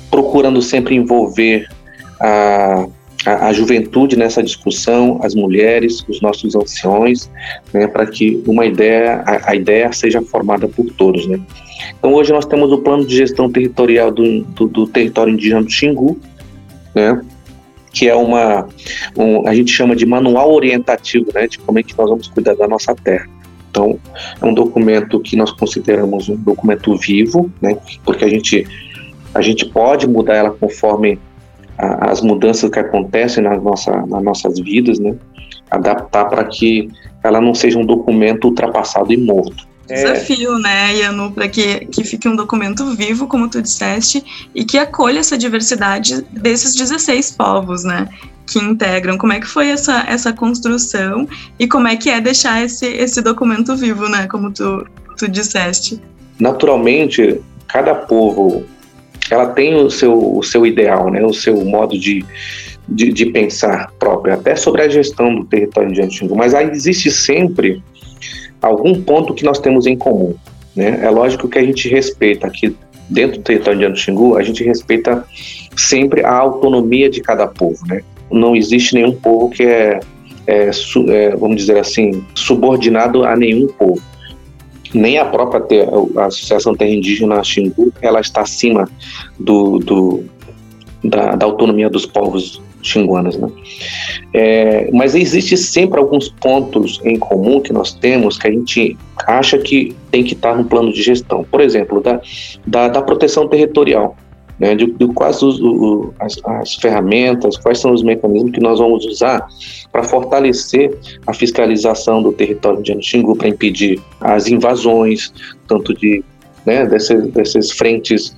procurando 0.08 0.62
sempre 0.62 0.94
envolver 0.94 1.68
a, 2.20 2.86
a, 3.24 3.48
a 3.48 3.52
juventude 3.52 4.16
nessa 4.16 4.42
discussão, 4.42 5.18
as 5.22 5.34
mulheres, 5.34 6.04
os 6.08 6.20
nossos 6.20 6.54
anciões, 6.54 7.30
né, 7.72 7.86
para 7.86 8.06
que 8.06 8.42
uma 8.46 8.66
ideia, 8.66 9.22
a, 9.26 9.50
a, 9.50 9.54
ideia 9.54 9.92
seja 9.92 10.20
formada 10.22 10.68
por 10.68 10.86
todos. 10.92 11.26
Né. 11.26 11.40
Então 11.98 12.12
hoje 12.12 12.32
nós 12.32 12.46
temos 12.46 12.70
o 12.72 12.78
plano 12.78 13.04
de 13.04 13.16
gestão 13.16 13.50
territorial 13.50 14.10
do, 14.10 14.42
do, 14.42 14.66
do 14.66 14.86
território 14.86 15.32
indígena 15.32 15.62
do 15.62 15.70
Xingu, 15.70 16.18
né, 16.94 17.20
que 17.92 18.08
é 18.08 18.14
uma, 18.14 18.68
um, 19.16 19.46
a 19.46 19.54
gente 19.54 19.70
chama 19.72 19.94
de 19.94 20.04
manual 20.04 20.52
orientativo, 20.52 21.26
né, 21.32 21.46
de 21.46 21.58
como 21.58 21.78
é 21.78 21.82
que 21.82 21.96
nós 21.96 22.08
vamos 22.08 22.28
cuidar 22.28 22.54
da 22.54 22.68
nossa 22.68 22.94
terra. 22.94 23.28
Então, 23.70 23.98
é 24.40 24.44
um 24.44 24.54
documento 24.54 25.18
que 25.18 25.34
nós 25.34 25.50
consideramos 25.50 26.28
um 26.28 26.36
documento 26.36 26.96
vivo, 26.96 27.50
né, 27.60 27.76
porque 28.04 28.24
a 28.24 28.28
gente, 28.28 28.66
a 29.32 29.40
gente 29.40 29.66
pode 29.66 30.06
mudar 30.06 30.34
ela 30.34 30.50
conforme 30.50 31.18
a, 31.78 32.10
as 32.10 32.20
mudanças 32.20 32.70
que 32.70 32.78
acontecem 32.78 33.44
nas, 33.44 33.62
nossa, 33.62 33.92
nas 34.06 34.22
nossas 34.22 34.58
vidas, 34.60 34.98
né, 34.98 35.14
adaptar 35.70 36.26
para 36.26 36.44
que 36.44 36.88
ela 37.22 37.40
não 37.40 37.54
seja 37.54 37.78
um 37.78 37.86
documento 37.86 38.46
ultrapassado 38.46 39.12
e 39.12 39.16
morto. 39.16 39.66
Desafio, 39.86 40.56
é... 40.56 40.60
né, 40.60 40.94
Yanu, 40.96 41.32
para 41.32 41.48
que, 41.48 41.86
que 41.86 42.04
fique 42.04 42.28
um 42.28 42.36
documento 42.36 42.86
vivo, 42.94 43.26
como 43.26 43.48
tu 43.48 43.60
disseste, 43.60 44.24
e 44.54 44.64
que 44.64 44.78
acolha 44.78 45.18
essa 45.18 45.36
diversidade 45.36 46.22
desses 46.32 46.74
16 46.74 47.32
povos, 47.32 47.84
né? 47.84 48.08
que 48.46 48.58
integram. 48.58 49.18
Como 49.18 49.32
é 49.32 49.40
que 49.40 49.46
foi 49.46 49.68
essa, 49.68 50.04
essa 50.08 50.32
construção 50.32 51.26
e 51.58 51.66
como 51.66 51.88
é 51.88 51.96
que 51.96 52.10
é 52.10 52.20
deixar 52.20 52.62
esse, 52.62 52.86
esse 52.86 53.22
documento 53.22 53.74
vivo, 53.76 54.08
né? 54.08 54.26
Como 54.26 54.52
tu, 54.52 54.86
tu 55.16 55.28
disseste. 55.28 56.00
Naturalmente, 56.38 57.40
cada 57.68 57.94
povo 57.94 58.64
ela 59.30 59.46
tem 59.46 59.74
o 59.74 59.90
seu, 59.90 60.36
o 60.36 60.42
seu 60.42 60.66
ideal, 60.66 61.10
né? 61.10 61.24
O 61.24 61.32
seu 61.32 61.64
modo 61.64 61.98
de, 61.98 62.24
de, 62.88 63.12
de 63.12 63.26
pensar 63.26 63.90
próprio, 63.98 64.34
até 64.34 64.54
sobre 64.56 64.82
a 64.82 64.88
gestão 64.88 65.34
do 65.34 65.44
território 65.44 65.92
de 65.92 66.02
Antigo. 66.02 66.36
Mas 66.36 66.54
aí 66.54 66.70
existe 66.70 67.10
sempre 67.10 67.82
algum 68.60 69.02
ponto 69.02 69.34
que 69.34 69.44
nós 69.44 69.58
temos 69.58 69.86
em 69.86 69.96
comum. 69.96 70.34
Né? 70.74 71.00
É 71.02 71.10
lógico 71.10 71.48
que 71.48 71.58
a 71.58 71.64
gente 71.64 71.88
respeita 71.88 72.46
aqui 72.46 72.76
dentro 73.08 73.38
do 73.38 73.44
território 73.44 73.78
de 73.78 73.84
Anxingu, 73.84 74.36
a 74.36 74.42
gente 74.42 74.64
respeita 74.64 75.24
sempre 75.76 76.24
a 76.24 76.32
autonomia 76.32 77.10
de 77.10 77.20
cada 77.20 77.46
povo, 77.46 77.86
né? 77.86 78.00
não 78.30 78.56
existe 78.56 78.94
nenhum 78.94 79.12
povo 79.12 79.50
que 79.50 79.62
é, 79.62 80.00
é, 80.46 80.70
é, 81.08 81.36
vamos 81.36 81.56
dizer 81.56 81.78
assim, 81.78 82.24
subordinado 82.34 83.24
a 83.24 83.36
nenhum 83.36 83.68
povo. 83.68 84.02
Nem 84.94 85.18
a 85.18 85.24
própria 85.24 85.60
ter, 85.60 85.88
a 86.16 86.26
Associação 86.26 86.74
Terra 86.74 86.90
Indígena 86.90 87.42
Xingu, 87.42 87.92
ela 88.00 88.20
está 88.20 88.42
acima 88.42 88.88
do, 89.38 89.78
do 89.78 90.24
da, 91.02 91.34
da, 91.34 91.44
autonomia 91.44 91.90
dos 91.90 92.06
povos 92.06 92.62
xinguanos. 92.82 93.36
Né? 93.36 93.48
É, 94.32 94.90
mas 94.92 95.14
existe 95.14 95.56
sempre 95.56 95.98
alguns 95.98 96.28
pontos 96.28 97.00
em 97.04 97.18
comum 97.18 97.60
que 97.60 97.72
nós 97.72 97.92
temos 97.92 98.38
que 98.38 98.46
a 98.46 98.50
gente 98.50 98.96
acha 99.26 99.58
que 99.58 99.94
tem 100.10 100.22
que 100.22 100.34
estar 100.34 100.56
no 100.56 100.64
plano 100.64 100.92
de 100.92 101.02
gestão. 101.02 101.44
Por 101.50 101.60
exemplo, 101.60 102.00
da, 102.00 102.20
da, 102.66 102.88
da 102.88 103.02
proteção 103.02 103.48
territorial 103.48 104.16
né, 104.58 104.74
de, 104.74 104.86
de 104.86 105.06
quais 105.08 105.42
os, 105.42 105.60
o, 105.60 106.12
as, 106.18 106.36
as, 106.44 106.74
ferramentas, 106.74 107.56
quais 107.56 107.78
são 107.78 107.92
os 107.92 108.02
mecanismos 108.02 108.52
que 108.52 108.60
nós 108.60 108.78
vamos 108.78 109.04
usar 109.04 109.46
para 109.90 110.02
fortalecer 110.02 110.96
a 111.26 111.32
fiscalização 111.32 112.22
do 112.22 112.32
território 112.32 112.82
de 112.82 113.00
Xingu 113.02 113.36
para 113.36 113.48
impedir 113.48 114.00
as 114.20 114.46
invasões, 114.46 115.32
tanto 115.66 115.92
de 115.94 116.22
né, 116.64 116.86
dessas, 116.86 117.72
frentes 117.72 118.36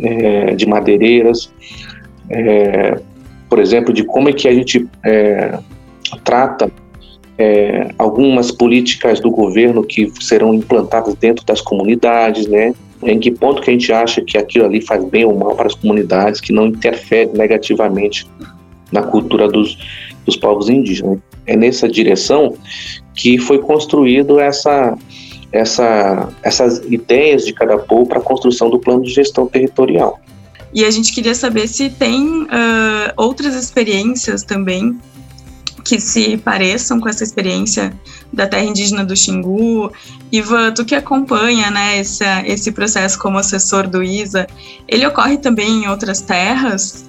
é, 0.00 0.54
de 0.54 0.66
madeireiras, 0.66 1.50
é, 2.28 3.00
por 3.48 3.58
exemplo, 3.58 3.92
de 3.92 4.04
como 4.04 4.28
é 4.28 4.32
que 4.32 4.48
a 4.48 4.52
gente 4.52 4.86
é, 5.04 5.58
trata 6.24 6.70
é, 7.38 7.88
algumas 7.98 8.50
políticas 8.50 9.20
do 9.20 9.30
governo 9.30 9.84
que 9.84 10.10
serão 10.20 10.54
implantadas 10.54 11.14
dentro 11.14 11.44
das 11.44 11.60
comunidades, 11.60 12.46
né? 12.46 12.74
Em 13.02 13.18
que 13.18 13.30
ponto 13.30 13.62
que 13.62 13.70
a 13.70 13.72
gente 13.72 13.92
acha 13.92 14.20
que 14.22 14.38
aquilo 14.38 14.64
ali 14.64 14.80
faz 14.80 15.04
bem 15.04 15.24
ou 15.24 15.36
mal 15.36 15.54
para 15.54 15.66
as 15.66 15.74
comunidades, 15.74 16.40
que 16.40 16.52
não 16.52 16.66
interfere 16.66 17.30
negativamente 17.36 18.26
na 18.90 19.02
cultura 19.02 19.48
dos, 19.48 19.76
dos 20.24 20.36
povos 20.36 20.68
indígenas. 20.68 21.18
É 21.46 21.56
nessa 21.56 21.88
direção 21.88 22.56
que 23.14 23.38
foi 23.38 23.58
construído 23.58 24.40
essa, 24.40 24.96
essa, 25.52 26.28
essas 26.42 26.78
ideias 26.90 27.44
de 27.44 27.52
cada 27.52 27.78
povo 27.78 28.06
para 28.06 28.18
a 28.18 28.22
construção 28.22 28.70
do 28.70 28.78
plano 28.78 29.02
de 29.02 29.10
gestão 29.10 29.46
territorial. 29.46 30.20
E 30.74 30.84
a 30.84 30.90
gente 30.90 31.12
queria 31.12 31.34
saber 31.34 31.68
se 31.68 31.88
tem 31.88 32.42
uh, 32.42 32.48
outras 33.16 33.54
experiências 33.54 34.42
também 34.42 34.98
que 35.86 36.00
se 36.00 36.36
pareçam 36.36 37.00
com 37.00 37.08
essa 37.08 37.22
experiência 37.22 37.92
da 38.32 38.46
terra 38.46 38.64
indígena 38.64 39.04
do 39.04 39.16
Xingu. 39.16 39.92
Ivan, 40.32 40.72
tu 40.72 40.84
que 40.84 40.94
acompanha 40.94 41.70
né, 41.70 42.00
esse, 42.00 42.24
esse 42.44 42.72
processo 42.72 43.18
como 43.18 43.38
assessor 43.38 43.86
do 43.86 44.02
ISA, 44.02 44.46
ele 44.88 45.06
ocorre 45.06 45.38
também 45.38 45.84
em 45.84 45.88
outras 45.88 46.20
terras? 46.20 47.06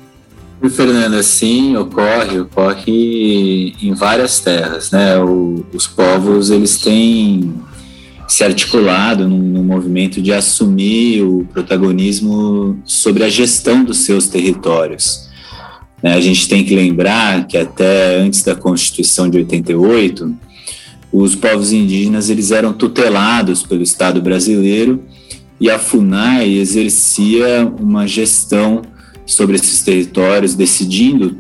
Fernanda, 0.70 1.22
sim, 1.22 1.76
ocorre, 1.76 2.40
ocorre 2.40 3.76
em 3.82 3.94
várias 3.94 4.40
terras, 4.40 4.92
né? 4.92 5.18
O, 5.20 5.64
os 5.72 5.86
povos, 5.86 6.50
eles 6.50 6.80
têm 6.80 7.54
se 8.28 8.44
articulado 8.44 9.28
num, 9.28 9.38
num, 9.38 9.64
movimento 9.64 10.22
de 10.22 10.34
assumir 10.34 11.22
o 11.22 11.48
protagonismo 11.54 12.78
sobre 12.84 13.24
a 13.24 13.30
gestão 13.30 13.84
dos 13.84 14.00
seus 14.00 14.28
territórios. 14.28 15.27
Né? 16.02 16.14
A 16.14 16.22
gente 16.22 16.48
tem 16.48 16.64
que 16.64 16.76
lembrar 16.76 17.48
que 17.48 17.58
até 17.58 18.20
antes 18.20 18.44
da 18.44 18.56
Constituição 18.56 19.30
de 19.30 19.38
88, 19.38 20.36
os 21.12 21.36
povos 21.36 21.72
indígenas 21.72 22.30
eles 22.30 22.52
eram 22.52 22.74
tutelados 22.74 23.64
pelo 23.64 23.82
Estado 23.82 24.22
brasileiro 24.22 25.04
e 25.60 25.70
a 25.70 25.80
FUNAI 25.80 26.54
exercia 26.54 27.66
uma 27.80 28.08
gestão 28.08 28.82
sobre 29.26 29.56
esses 29.56 29.82
territórios, 29.82 30.54
decidindo 30.54 31.38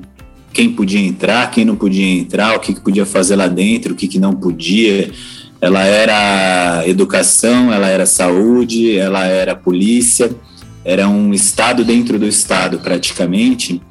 quem 0.51 0.69
podia 0.69 0.99
entrar, 0.99 1.51
quem 1.51 1.63
não 1.63 1.75
podia 1.75 2.05
entrar, 2.05 2.55
o 2.55 2.59
que, 2.59 2.73
que 2.73 2.81
podia 2.81 3.05
fazer 3.05 3.35
lá 3.35 3.47
dentro, 3.47 3.93
o 3.93 3.95
que, 3.95 4.07
que 4.07 4.17
não 4.17 4.33
podia. 4.33 5.11
Ela 5.61 5.83
era 5.83 6.83
educação, 6.87 7.71
ela 7.71 7.87
era 7.87 8.05
saúde, 8.05 8.97
ela 8.97 9.25
era 9.25 9.55
polícia, 9.55 10.35
era 10.83 11.07
um 11.07 11.33
Estado 11.33 11.85
dentro 11.85 12.17
do 12.17 12.25
Estado, 12.25 12.79
praticamente 12.79 13.81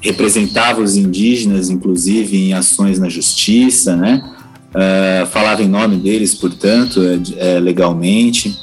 representava 0.00 0.80
os 0.80 0.96
indígenas, 0.96 1.68
inclusive 1.68 2.36
em 2.36 2.52
ações 2.54 2.98
na 2.98 3.08
justiça, 3.08 3.94
né? 3.94 4.22
Uh, 4.70 5.26
falava 5.26 5.62
em 5.62 5.68
nome 5.68 5.96
deles, 5.96 6.34
portanto, 6.34 7.00
é, 7.02 7.56
é, 7.56 7.60
legalmente. 7.60 8.56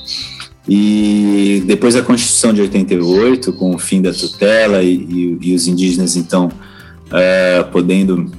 E 0.68 1.64
depois 1.66 1.94
da 1.94 2.02
Constituição 2.02 2.54
de 2.54 2.62
88, 2.62 3.54
com 3.54 3.76
o 3.76 3.78
fim 3.78 4.02
da 4.02 4.12
tutela 4.12 4.82
e, 4.82 4.96
e, 4.96 5.38
e 5.42 5.54
os 5.54 5.68
indígenas, 5.68 6.16
então, 6.16 6.48
uh, 6.48 7.72
podendo 7.72 8.32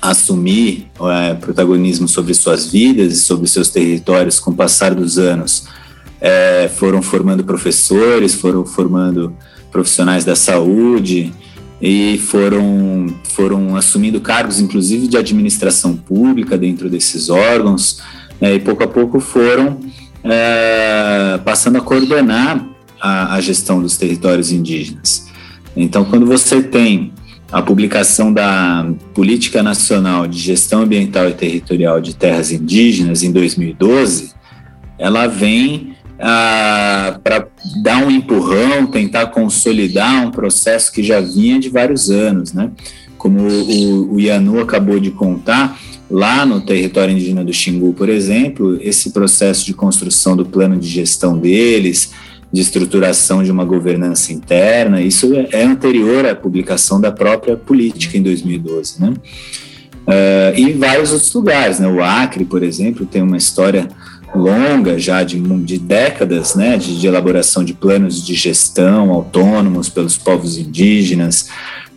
assumir 0.00 0.88
uh, 0.98 1.36
protagonismo 1.38 2.08
sobre 2.08 2.34
suas 2.34 2.66
vidas 2.66 3.12
e 3.12 3.20
sobre 3.20 3.48
seus 3.48 3.68
territórios 3.68 4.40
com 4.40 4.50
o 4.50 4.54
passar 4.54 4.94
dos 4.94 5.18
anos, 5.18 5.64
foram 6.76 7.02
formando 7.02 7.42
professores, 7.42 8.32
foram 8.32 8.64
formando 8.64 9.34
profissionais 9.72 10.24
da 10.24 10.36
saúde 10.36 11.32
e 11.82 12.16
foram, 12.16 13.12
foram 13.24 13.74
assumindo 13.74 14.20
cargos, 14.20 14.60
inclusive 14.60 15.08
de 15.08 15.16
administração 15.16 15.96
pública 15.96 16.56
dentro 16.56 16.88
desses 16.88 17.28
órgãos, 17.28 18.00
né, 18.40 18.54
e 18.54 18.60
pouco 18.60 18.84
a 18.84 18.86
pouco 18.86 19.18
foram 19.18 19.80
é, 20.22 21.40
passando 21.44 21.78
a 21.78 21.80
coordenar 21.80 22.64
a, 23.00 23.34
a 23.34 23.40
gestão 23.40 23.82
dos 23.82 23.96
territórios 23.96 24.52
indígenas. 24.52 25.26
Então, 25.76 26.04
quando 26.04 26.24
você 26.24 26.62
tem 26.62 27.12
a 27.50 27.60
publicação 27.60 28.32
da 28.32 28.88
Política 29.12 29.62
Nacional 29.62 30.26
de 30.26 30.38
Gestão 30.38 30.82
Ambiental 30.82 31.28
e 31.28 31.34
Territorial 31.34 32.00
de 32.00 32.14
Terras 32.14 32.52
Indígenas, 32.52 33.22
em 33.24 33.32
2012, 33.32 34.32
ela 34.98 35.26
vem 35.26 35.91
ah, 36.24 37.18
para 37.24 37.48
dar 37.82 37.98
um 37.98 38.08
empurrão, 38.08 38.86
tentar 38.86 39.26
consolidar 39.26 40.24
um 40.24 40.30
processo 40.30 40.92
que 40.92 41.02
já 41.02 41.20
vinha 41.20 41.58
de 41.58 41.68
vários 41.68 42.10
anos, 42.10 42.52
né? 42.52 42.70
Como 43.18 43.40
o, 43.40 44.14
o 44.14 44.20
Ianu 44.20 44.60
acabou 44.60 45.00
de 45.00 45.10
contar, 45.10 45.76
lá 46.08 46.46
no 46.46 46.60
território 46.60 47.12
indígena 47.12 47.44
do 47.44 47.52
Xingu, 47.52 47.92
por 47.92 48.08
exemplo, 48.08 48.78
esse 48.80 49.10
processo 49.10 49.66
de 49.66 49.74
construção 49.74 50.36
do 50.36 50.46
plano 50.46 50.76
de 50.76 50.86
gestão 50.86 51.36
deles, 51.36 52.12
de 52.52 52.60
estruturação 52.60 53.42
de 53.42 53.50
uma 53.50 53.64
governança 53.64 54.32
interna, 54.32 55.00
isso 55.00 55.32
é 55.50 55.64
anterior 55.64 56.24
à 56.24 56.36
publicação 56.36 57.00
da 57.00 57.10
própria 57.10 57.56
política 57.56 58.16
em 58.16 58.22
2012, 58.22 59.00
né? 59.00 59.14
Uh, 60.02 60.58
e 60.58 60.62
em 60.62 60.78
vários 60.78 61.12
outros 61.12 61.32
lugares, 61.32 61.80
né? 61.80 61.88
O 61.88 62.02
Acre, 62.02 62.44
por 62.44 62.62
exemplo, 62.62 63.06
tem 63.06 63.22
uma 63.22 63.36
história 63.36 63.88
longa 64.34 64.98
já 64.98 65.22
de, 65.22 65.38
de 65.40 65.78
décadas, 65.78 66.54
né? 66.54 66.76
De, 66.76 66.98
de, 66.98 67.06
elaboração 67.06 67.64
de 67.64 67.74
planos 67.74 68.24
de 68.24 68.34
gestão 68.34 69.10
autônomos 69.10 69.88
pelos 69.88 70.16
povos 70.16 70.56
indígenas, 70.56 71.48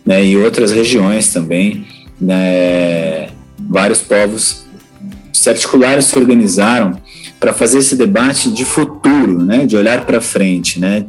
né? 0.04 0.24
E 0.24 0.36
outras 0.36 0.72
regiões 0.72 1.32
também, 1.32 1.86
né? 2.20 3.28
Vários 3.58 4.00
povos 4.00 4.66
se 5.32 5.50
articularam, 5.50 6.00
se 6.00 6.18
organizaram 6.18 7.00
para 7.38 7.52
fazer 7.52 7.78
esse 7.78 7.96
debate 7.96 8.50
de 8.50 8.64
futuro, 8.64 9.44
né, 9.44 9.66
de 9.66 9.76
olhar 9.76 10.06
para 10.06 10.20
frente, 10.20 10.80
né, 10.80 11.04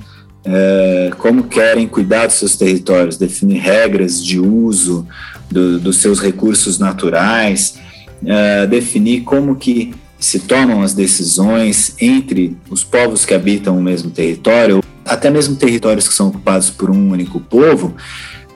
é, 0.45 1.11
como 1.17 1.45
querem 1.45 1.87
cuidar 1.87 2.27
dos 2.27 2.35
seus 2.35 2.55
territórios, 2.55 3.17
definir 3.17 3.59
regras 3.59 4.23
de 4.23 4.39
uso 4.39 5.07
do, 5.49 5.79
dos 5.79 5.97
seus 5.97 6.19
recursos 6.19 6.77
naturais, 6.77 7.79
é, 8.25 8.65
definir 8.67 9.21
como 9.21 9.55
que 9.55 9.93
se 10.19 10.39
tomam 10.39 10.81
as 10.81 10.93
decisões 10.93 11.93
entre 11.99 12.57
os 12.69 12.83
povos 12.83 13.25
que 13.25 13.33
habitam 13.33 13.77
o 13.77 13.81
mesmo 13.81 14.09
território, 14.09 14.83
até 15.05 15.29
mesmo 15.29 15.55
territórios 15.55 16.07
que 16.07 16.13
são 16.13 16.29
ocupados 16.29 16.69
por 16.69 16.89
um 16.89 17.11
único 17.11 17.39
povo. 17.39 17.95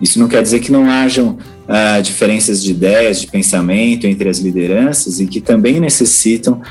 Isso 0.01 0.20
não 0.20 0.27
quer 0.27 0.41
dizer 0.41 0.60
que 0.60 0.72
não 0.72 0.89
hajam 0.89 1.38
uh, 1.68 2.01
diferenças 2.01 2.63
de 2.63 2.72
ideias, 2.72 3.22
de 3.22 3.27
pensamento 3.27 4.08
entre 4.08 4.27
as 4.27 4.39
lideranças 4.39 5.20
e 5.20 5.27
que 5.27 5.39
também 5.39 5.80
necessitam 5.80 6.62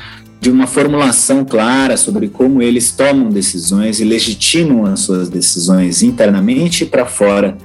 de 0.41 0.49
uma 0.49 0.67
formulação 0.67 1.45
clara 1.45 1.95
sobre 1.95 2.27
como 2.27 2.61
eles 2.61 2.91
tomam 2.91 3.29
decisões 3.29 3.99
e 3.99 4.03
legitimam 4.03 4.85
as 4.85 5.01
suas 5.01 5.29
decisões 5.29 6.01
internamente 6.01 6.83
e 6.83 6.87
para 6.87 7.05
fora, 7.05 7.55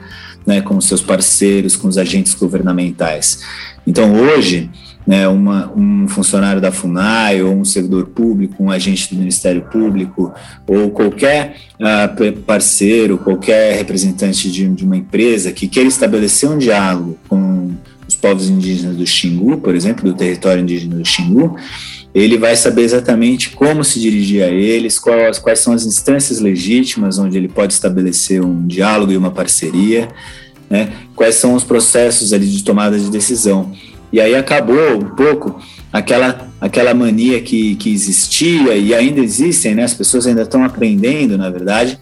né, 0.47 0.61
com 0.61 0.78
seus 0.80 1.00
parceiros, 1.00 1.75
com 1.75 1.88
os 1.88 1.97
agentes 1.97 2.35
governamentais. 2.35 3.40
Então, 3.87 4.14
hoje, 4.14 4.71
né, 5.07 5.29
uma, 5.29 5.73
um 5.77 6.09
funcionário 6.09 6.61
da 6.61 6.73
FUNAI 6.73 7.43
ou 7.43 7.55
um 7.55 7.65
servidor 7.65 8.07
público, 8.07 8.63
um 8.63 8.71
agente 8.71 9.15
do 9.15 9.19
Ministério 9.19 9.63
Público 9.71 10.35
ou 10.67 10.91
qualquer 10.91 11.57
uh, 11.75 12.33
parceiro, 12.43 13.17
qualquer 13.17 13.77
representante 13.77 14.51
de, 14.51 14.67
de 14.69 14.85
uma 14.85 14.97
empresa 14.97 15.53
que 15.53 15.69
queira 15.69 15.89
estabelecer 15.89 16.51
um 16.51 16.59
diálogo 16.59 17.16
com 17.29 17.71
os 18.09 18.14
povos 18.14 18.49
indígenas 18.49 18.97
do 18.97 19.07
Xingu, 19.07 19.59
por 19.59 19.75
exemplo, 19.75 20.11
do 20.11 20.16
território 20.16 20.62
indígena 20.62 20.97
do 20.97 21.05
Xingu, 21.05 21.57
ele 22.14 22.38
vai 22.38 22.57
saber 22.57 22.83
exatamente 22.83 23.51
como 23.51 23.85
se 23.85 24.01
dirigir 24.01 24.42
a 24.42 24.49
eles, 24.49 24.99
quais, 24.99 25.38
quais 25.38 25.59
são 25.59 25.73
as 25.73 25.85
instâncias 25.85 26.40
legítimas 26.40 27.19
onde 27.19 27.37
ele 27.37 27.49
pode 27.49 27.75
estabelecer 27.75 28.42
um 28.42 28.66
diálogo 28.66 29.12
e 29.12 29.16
uma 29.16 29.31
parceria, 29.31 30.09
né? 30.71 30.92
quais 31.14 31.35
são 31.35 31.55
os 31.55 31.62
processos 31.62 32.33
ali 32.33 32.47
de 32.47 32.64
tomada 32.64 32.99
de 32.99 33.11
decisão. 33.11 33.73
E 34.12 34.21
aí 34.21 34.35
acabou 34.35 34.97
um 34.97 35.14
pouco 35.16 35.61
aquela, 35.92 36.49
aquela 36.61 36.95
mania 36.95 37.40
que, 37.40 37.75
que 37.77 37.92
existia 37.92 38.77
e 38.77 38.95
ainda 38.95 39.21
existem, 39.21 39.75
né? 39.75 39.85
as 39.85 39.95
pessoas 39.95 40.27
ainda 40.27 40.42
estão 40.42 40.64
aprendendo, 40.64 41.37
na 41.37 41.51
verdade, 41.51 41.99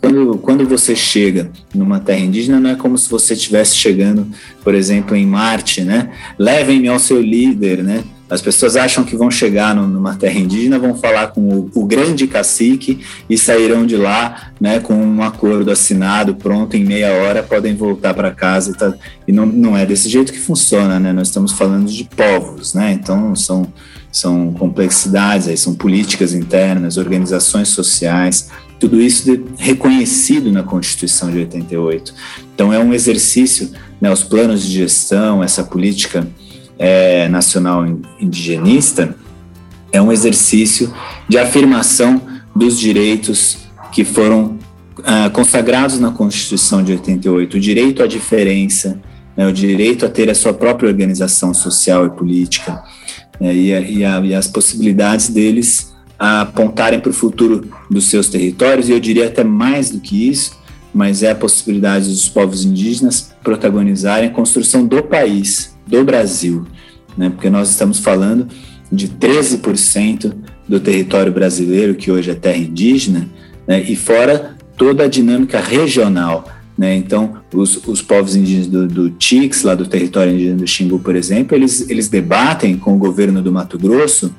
quando, 0.00 0.38
quando 0.38 0.66
você 0.66 0.94
chega 0.94 1.50
numa 1.74 1.98
terra 1.98 2.20
indígena, 2.20 2.60
não 2.60 2.70
é 2.70 2.74
como 2.76 2.96
se 2.96 3.10
você 3.10 3.34
estivesse 3.34 3.76
chegando, 3.76 4.26
por 4.62 4.74
exemplo, 4.74 5.16
em 5.16 5.26
Marte, 5.26 5.82
né? 5.82 6.10
Levem-me 6.38 6.88
ao 6.88 7.00
seu 7.00 7.20
líder, 7.20 7.82
né? 7.82 8.04
As 8.30 8.42
pessoas 8.42 8.76
acham 8.76 9.04
que 9.04 9.16
vão 9.16 9.30
chegar 9.30 9.74
numa 9.74 10.14
terra 10.14 10.38
indígena, 10.38 10.78
vão 10.78 10.94
falar 10.94 11.28
com 11.28 11.40
o, 11.40 11.70
o, 11.74 11.86
grande 11.86 12.26
cacique 12.26 13.00
e 13.28 13.38
sairão 13.38 13.86
de 13.86 13.96
lá 13.96 14.50
né, 14.60 14.80
com 14.80 14.94
um 14.94 15.22
acordo 15.22 15.70
assinado, 15.70 16.34
pronto, 16.34 16.76
em 16.76 16.84
meia 16.84 17.10
hora 17.12 17.42
podem 17.42 17.74
voltar 17.74 18.12
para 18.12 18.30
casa. 18.30 18.70
E, 18.70 18.74
tá, 18.74 18.94
e 19.26 19.32
não, 19.32 19.46
não 19.46 19.76
é 19.76 19.86
desse 19.86 20.10
jeito 20.10 20.32
que 20.32 20.38
funciona, 20.38 21.00
né? 21.00 21.12
Nós 21.12 21.28
estamos 21.28 21.52
falando 21.52 21.88
de 21.90 22.04
povos, 22.04 22.74
né? 22.74 22.92
Então 22.92 23.34
são, 23.34 23.72
são 24.12 24.52
complexidades, 24.52 25.48
aí, 25.48 25.56
são 25.56 25.74
políticas 25.74 26.34
internas, 26.34 26.98
organizações 26.98 27.68
sociais, 27.68 28.50
tudo 28.78 29.00
isso 29.00 29.44
reconhecido 29.56 30.52
na 30.52 30.62
Constituição 30.62 31.30
de 31.30 31.38
88. 31.38 32.14
Então 32.54 32.72
é 32.72 32.78
um 32.78 32.92
exercício, 32.92 33.70
né, 34.00 34.12
os 34.12 34.22
planos 34.22 34.62
de 34.62 34.72
gestão, 34.72 35.42
essa 35.42 35.64
política 35.64 36.26
é, 36.78 37.28
nacional 37.28 37.84
indigenista 38.20 39.16
é 39.90 40.00
um 40.00 40.12
exercício 40.12 40.92
de 41.28 41.38
afirmação 41.38 42.20
dos 42.54 42.78
direitos 42.78 43.58
que 43.92 44.04
foram 44.04 44.58
ah, 45.04 45.30
consagrados 45.30 45.98
na 46.00 46.10
Constituição 46.10 46.82
de 46.82 46.92
88, 46.92 47.56
o 47.56 47.60
direito 47.60 48.02
à 48.02 48.06
diferença, 48.06 49.00
né, 49.36 49.46
o 49.46 49.52
direito 49.52 50.04
a 50.04 50.08
ter 50.08 50.28
a 50.28 50.34
sua 50.34 50.52
própria 50.52 50.88
organização 50.88 51.54
social 51.54 52.06
e 52.06 52.10
política, 52.10 52.82
né, 53.40 53.54
e, 53.54 53.72
a, 53.72 53.80
e, 53.80 54.04
a, 54.04 54.20
e, 54.20 54.34
as 54.34 54.48
possibilidades 54.48 55.28
deles 55.28 55.94
apontarem 56.18 56.98
para 56.98 57.10
o 57.10 57.14
futuro 57.14 57.68
dos 57.88 58.10
seus 58.10 58.28
territórios, 58.28 58.88
e 58.88 58.92
eu 58.92 58.98
diria 58.98 59.28
até 59.28 59.44
mais 59.44 59.88
do 59.88 60.00
que 60.00 60.28
isso, 60.28 60.58
mas 60.92 61.22
é 61.22 61.30
a 61.30 61.34
possibilidade 61.34 62.08
dos 62.08 62.28
povos 62.28 62.64
indígenas 62.64 63.32
protagonizarem 63.42 64.28
a 64.28 64.32
construção 64.32 64.84
do 64.84 65.00
país, 65.02 65.77
do 65.88 66.04
Brasil, 66.04 66.66
né? 67.16 67.30
porque 67.30 67.50
nós 67.50 67.70
estamos 67.70 67.98
falando 67.98 68.46
de 68.90 69.08
13% 69.08 70.32
do 70.68 70.78
território 70.78 71.32
brasileiro, 71.32 71.94
que 71.94 72.10
hoje 72.10 72.30
é 72.30 72.34
terra 72.34 72.58
indígena, 72.58 73.28
né? 73.66 73.82
e 73.82 73.96
fora 73.96 74.56
toda 74.76 75.04
a 75.04 75.08
dinâmica 75.08 75.60
regional. 75.60 76.48
Né? 76.76 76.94
Então, 76.94 77.38
os, 77.52 77.76
os 77.86 78.00
povos 78.00 78.36
indígenas 78.36 78.68
do, 78.68 78.86
do 78.86 79.10
TIX, 79.10 79.62
lá 79.62 79.74
do 79.74 79.86
território 79.86 80.32
indígena 80.32 80.58
do 80.58 80.66
Xingu, 80.66 80.98
por 81.00 81.16
exemplo, 81.16 81.56
eles, 81.56 81.88
eles 81.90 82.08
debatem 82.08 82.76
com 82.76 82.94
o 82.94 82.98
governo 82.98 83.42
do 83.42 83.50
Mato 83.50 83.78
Grosso 83.78 84.32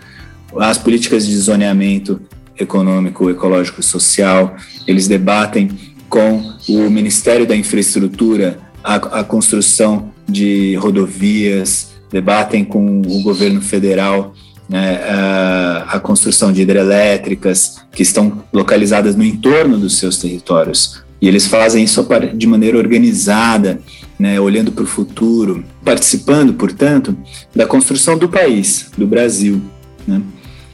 as 0.58 0.78
políticas 0.78 1.26
de 1.26 1.38
zoneamento 1.38 2.20
econômico, 2.58 3.30
ecológico 3.30 3.82
e 3.82 3.84
social, 3.84 4.56
eles 4.88 5.08
debatem 5.08 5.70
com 6.10 6.54
o 6.68 6.90
Ministério 6.90 7.46
da 7.46 7.56
Infraestrutura 7.56 8.60
a, 8.84 8.96
a 8.96 9.24
construção 9.24 10.12
de 10.30 10.76
rodovias, 10.76 11.92
debatem 12.12 12.64
com 12.64 13.02
o 13.02 13.22
governo 13.22 13.62
federal 13.62 14.34
né, 14.70 15.02
a, 15.10 15.88
a, 15.94 16.00
construção 16.00 16.54
de 16.54 16.62
hidrelétricas 16.62 17.78
que 17.92 18.04
estão 18.04 18.44
localizadas 18.54 19.16
no 19.16 19.24
entorno 19.24 19.78
dos 19.78 19.98
seus 19.98 20.18
territórios. 20.18 21.04
E 21.22 21.28
eles 21.28 21.48
fazem 21.48 21.84
isso 21.84 22.06
de 22.36 22.48
maneira 22.48 22.78
organizada, 22.78 23.82
né, 24.18 24.40
olhando 24.40 24.72
para 24.72 24.84
o 24.84 24.88
futuro, 24.88 25.66
participando, 25.84 26.54
portanto, 26.54 27.18
da 27.54 27.66
construção 27.66 28.18
do 28.18 28.30
país, 28.30 28.92
do 28.98 29.08
Brasil. 29.08 29.62
Né? 30.08 30.22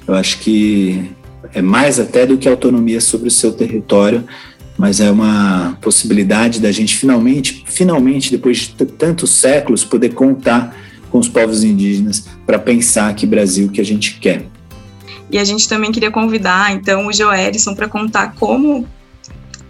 Eu 0.07 0.13
acho 0.13 0.39
que 0.39 1.09
é 1.53 1.61
mais 1.61 1.99
até 1.99 2.25
do 2.25 2.37
que 2.37 2.49
autonomia 2.49 2.99
sobre 2.99 3.29
o 3.29 3.31
seu 3.31 3.53
território, 3.53 4.25
mas 4.77 4.99
é 4.99 5.09
uma 5.09 5.77
possibilidade 5.81 6.59
da 6.59 6.71
gente 6.71 6.95
finalmente, 6.95 7.63
finalmente, 7.67 8.31
depois 8.31 8.57
de 8.57 8.85
tantos 8.85 9.31
séculos, 9.31 9.83
poder 9.83 10.13
contar 10.13 10.75
com 11.09 11.17
os 11.17 11.29
povos 11.29 11.63
indígenas 11.63 12.27
para 12.45 12.59
pensar 12.59 13.13
que 13.15 13.25
Brasil 13.25 13.69
que 13.69 13.79
a 13.79 13.85
gente 13.85 14.19
quer. 14.19 14.45
E 15.31 15.38
a 15.38 15.43
gente 15.43 15.67
também 15.67 15.91
queria 15.91 16.11
convidar, 16.11 16.71
então, 16.73 17.07
o 17.07 17.13
Joelison 17.13 17.73
para 17.73 17.88
contar 17.88 18.35
como 18.35 18.88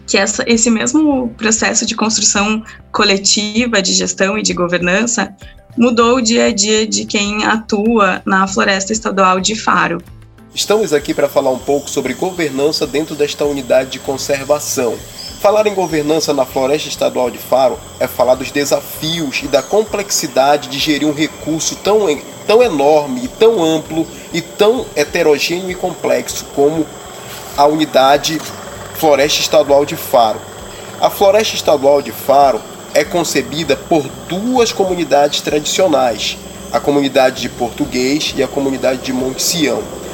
que 0.07 0.17
essa, 0.17 0.43
esse 0.47 0.69
mesmo 0.69 1.29
processo 1.37 1.85
de 1.85 1.95
construção 1.95 2.63
coletiva 2.91 3.81
de 3.81 3.93
gestão 3.93 4.37
e 4.37 4.43
de 4.43 4.53
governança 4.53 5.35
mudou 5.77 6.17
o 6.17 6.21
dia 6.21 6.45
a 6.45 6.53
dia 6.53 6.87
de 6.87 7.05
quem 7.05 7.43
atua 7.43 8.21
na 8.25 8.47
Floresta 8.47 8.93
Estadual 8.93 9.39
de 9.39 9.55
Faro. 9.55 10.01
Estamos 10.55 10.93
aqui 10.93 11.13
para 11.13 11.27
falar 11.27 11.49
um 11.49 11.59
pouco 11.59 11.89
sobre 11.89 12.13
governança 12.13 12.87
dentro 12.87 13.13
desta 13.13 13.43
unidade 13.43 13.89
de 13.89 13.99
conservação. 13.99 14.97
Falar 15.41 15.67
em 15.67 15.73
governança 15.73 16.33
na 16.33 16.45
Floresta 16.45 16.87
Estadual 16.87 17.29
de 17.29 17.37
Faro 17.37 17.77
é 17.99 18.07
falar 18.07 18.35
dos 18.35 18.51
desafios 18.51 19.41
e 19.43 19.49
da 19.49 19.61
complexidade 19.61 20.69
de 20.69 20.79
gerir 20.79 21.09
um 21.09 21.13
recurso 21.13 21.75
tão, 21.83 22.07
tão 22.47 22.63
enorme, 22.63 23.27
tão 23.37 23.61
amplo 23.61 24.07
e 24.31 24.39
tão 24.39 24.85
heterogêneo 24.95 25.69
e 25.69 25.75
complexo 25.75 26.45
como 26.55 26.87
a 27.57 27.65
unidade 27.65 28.39
Floresta 28.93 29.41
Estadual 29.41 29.85
de 29.85 29.97
Faro. 29.97 30.39
A 31.01 31.09
Floresta 31.09 31.55
Estadual 31.55 32.01
de 32.01 32.13
Faro 32.13 32.61
é 32.93 33.03
concebida 33.03 33.75
por 33.75 34.07
duas 34.29 34.71
comunidades 34.71 35.41
tradicionais, 35.41 36.37
a 36.71 36.79
comunidade 36.79 37.41
de 37.41 37.49
Português 37.49 38.33
e 38.37 38.41
a 38.41 38.47
comunidade 38.47 39.01
de 39.01 39.11
Monte 39.11 39.43
Sião. 39.43 40.04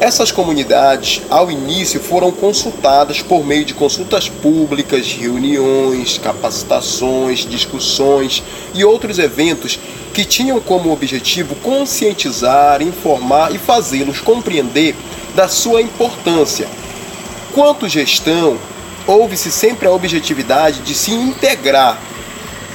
Essas 0.00 0.30
comunidades, 0.30 1.22
ao 1.30 1.50
início, 1.50 2.00
foram 2.00 2.30
consultadas 2.30 3.22
por 3.22 3.44
meio 3.44 3.64
de 3.64 3.74
consultas 3.74 4.28
públicas, 4.28 5.12
reuniões, 5.12 6.18
capacitações, 6.18 7.46
discussões 7.46 8.42
e 8.74 8.84
outros 8.84 9.18
eventos 9.18 9.78
que 10.12 10.24
tinham 10.24 10.60
como 10.60 10.92
objetivo 10.92 11.54
conscientizar, 11.56 12.82
informar 12.82 13.54
e 13.54 13.58
fazê-los 13.58 14.20
compreender 14.20 14.94
da 15.34 15.48
sua 15.48 15.80
importância. 15.80 16.68
Quanto 17.52 17.88
gestão, 17.88 18.58
houve-se 19.06 19.50
sempre 19.50 19.86
a 19.86 19.92
objetividade 19.92 20.80
de 20.80 20.94
se 20.94 21.12
integrar 21.12 22.00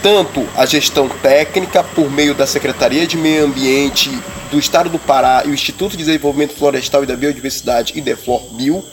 tanto 0.01 0.47
a 0.55 0.65
gestão 0.65 1.09
técnica 1.09 1.83
por 1.83 2.09
meio 2.09 2.33
da 2.33 2.47
Secretaria 2.47 3.05
de 3.05 3.17
Meio 3.17 3.45
Ambiente 3.45 4.09
do 4.49 4.57
Estado 4.57 4.89
do 4.89 4.97
Pará 4.97 5.43
e 5.45 5.49
o 5.49 5.53
Instituto 5.53 5.91
de 5.91 6.05
Desenvolvimento 6.05 6.53
Florestal 6.53 7.03
e 7.03 7.07
da 7.07 7.15
Biodiversidade, 7.15 7.97
IDEFLOR 7.97 8.41
Bio, 8.53 8.83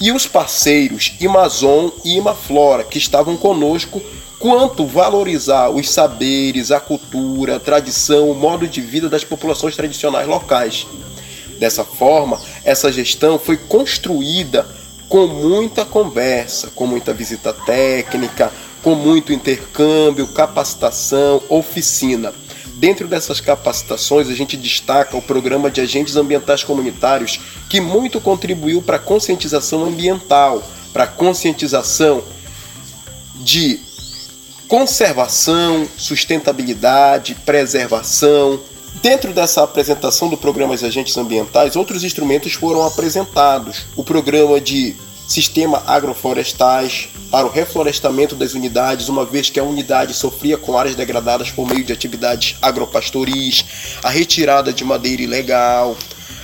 e 0.00 0.12
os 0.12 0.26
parceiros 0.26 1.14
Amazon 1.24 1.88
e 2.04 2.16
Imaflora, 2.16 2.84
que 2.84 2.98
estavam 2.98 3.36
conosco, 3.36 4.00
quanto 4.38 4.86
valorizar 4.86 5.70
os 5.70 5.90
saberes, 5.90 6.70
a 6.70 6.80
cultura, 6.80 7.56
a 7.56 7.60
tradição, 7.60 8.30
o 8.30 8.34
modo 8.34 8.66
de 8.66 8.80
vida 8.80 9.08
das 9.08 9.24
populações 9.24 9.76
tradicionais 9.76 10.26
locais. 10.26 10.86
Dessa 11.58 11.84
forma, 11.84 12.40
essa 12.64 12.92
gestão 12.92 13.38
foi 13.38 13.56
construída 13.56 14.66
com 15.08 15.26
muita 15.26 15.84
conversa, 15.84 16.70
com 16.74 16.86
muita 16.86 17.12
visita 17.12 17.52
técnica, 17.52 18.52
com 18.82 18.94
muito 18.94 19.32
intercâmbio, 19.32 20.26
capacitação, 20.28 21.42
oficina. 21.48 22.32
Dentro 22.74 23.08
dessas 23.08 23.40
capacitações, 23.40 24.28
a 24.28 24.34
gente 24.34 24.56
destaca 24.56 25.16
o 25.16 25.22
programa 25.22 25.68
de 25.68 25.80
agentes 25.80 26.14
ambientais 26.14 26.62
comunitários, 26.62 27.40
que 27.68 27.80
muito 27.80 28.20
contribuiu 28.20 28.80
para 28.80 28.96
a 28.96 29.00
conscientização 29.00 29.84
ambiental, 29.84 30.62
para 30.92 31.04
a 31.04 31.08
conscientização 31.08 32.22
de 33.34 33.80
conservação, 34.68 35.88
sustentabilidade, 35.96 37.34
preservação. 37.44 38.60
Dentro 39.02 39.32
dessa 39.32 39.62
apresentação 39.64 40.28
do 40.28 40.36
programa 40.36 40.76
de 40.76 40.84
agentes 40.84 41.16
ambientais, 41.16 41.74
outros 41.74 42.04
instrumentos 42.04 42.52
foram 42.52 42.84
apresentados. 42.84 43.86
O 43.96 44.04
programa 44.04 44.60
de 44.60 44.94
sistema 45.26 45.82
agroflorestais 45.86 47.08
para 47.30 47.46
o 47.46 47.50
reflorestamento 47.50 48.34
das 48.34 48.54
unidades, 48.54 49.08
uma 49.08 49.24
vez 49.24 49.50
que 49.50 49.60
a 49.60 49.64
unidade 49.64 50.14
sofria 50.14 50.56
com 50.56 50.78
áreas 50.78 50.94
degradadas 50.94 51.50
por 51.50 51.68
meio 51.68 51.84
de 51.84 51.92
atividades 51.92 52.56
agropastoris, 52.62 53.64
a 54.02 54.08
retirada 54.08 54.72
de 54.72 54.84
madeira 54.84 55.22
ilegal, 55.22 55.96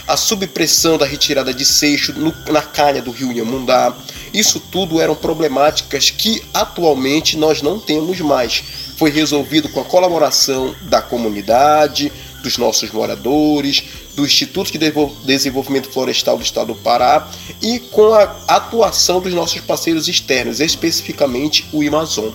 a 0.07 0.17
subpressão 0.17 0.99
da 0.99 1.07
retirada 1.07 1.55
de 1.55 1.65
seixo 1.65 2.13
no, 2.13 2.35
na 2.53 2.61
canha 2.61 3.01
do 3.01 3.11
rio 3.11 3.33
Inhamundá. 3.33 3.95
Isso 4.33 4.61
tudo 4.61 5.01
eram 5.01 5.15
problemáticas 5.15 6.11
que 6.11 6.43
atualmente 6.53 7.37
nós 7.37 7.63
não 7.63 7.81
temos 7.81 8.21
mais. 8.21 8.63
Foi 8.97 9.11
resolvido 9.11 9.69
com 9.71 9.81
a 9.81 9.85
colaboração 9.85 10.75
da 10.83 11.01
comunidade, 11.01 12.13
dos 12.43 12.59
nossos 12.59 12.91
moradores, 12.91 13.85
do 14.15 14.25
Instituto 14.25 14.73
de 14.73 14.79
Desenvolvimento 15.25 15.91
Florestal 15.91 16.37
do 16.37 16.43
Estado 16.43 16.69
do 16.69 16.75
Pará 16.77 17.29
e 17.61 17.79
com 17.79 18.15
a 18.15 18.23
atuação 18.49 19.21
dos 19.21 19.33
nossos 19.35 19.61
parceiros 19.61 20.09
externos, 20.09 20.61
especificamente 20.61 21.67
o 21.73 21.87
Amazon. 21.87 22.31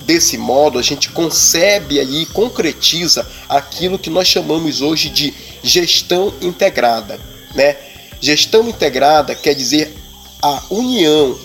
Desse 0.00 0.38
modo, 0.38 0.78
a 0.78 0.82
gente 0.82 1.10
concebe 1.10 2.00
e 2.00 2.26
concretiza 2.26 3.28
aquilo 3.48 3.98
que 3.98 4.08
nós 4.08 4.26
chamamos 4.26 4.80
hoje 4.80 5.10
de 5.10 5.34
gestão 5.62 6.32
integrada. 6.40 7.20
Né? 7.54 7.76
Gestão 8.20 8.68
integrada 8.68 9.34
quer 9.34 9.54
dizer 9.54 9.94
a 10.40 10.62
união 10.70 11.38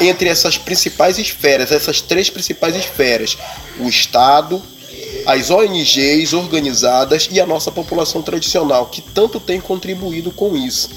entre 0.00 0.28
essas 0.28 0.56
principais 0.56 1.18
esferas, 1.18 1.72
essas 1.72 2.00
três 2.00 2.30
principais 2.30 2.74
esferas: 2.74 3.36
o 3.78 3.88
Estado, 3.88 4.62
as 5.26 5.50
ONGs 5.50 6.32
organizadas 6.32 7.28
e 7.30 7.40
a 7.40 7.46
nossa 7.46 7.70
população 7.70 8.22
tradicional, 8.22 8.86
que 8.86 9.00
tanto 9.00 9.38
tem 9.38 9.60
contribuído 9.60 10.30
com 10.30 10.56
isso. 10.56 10.90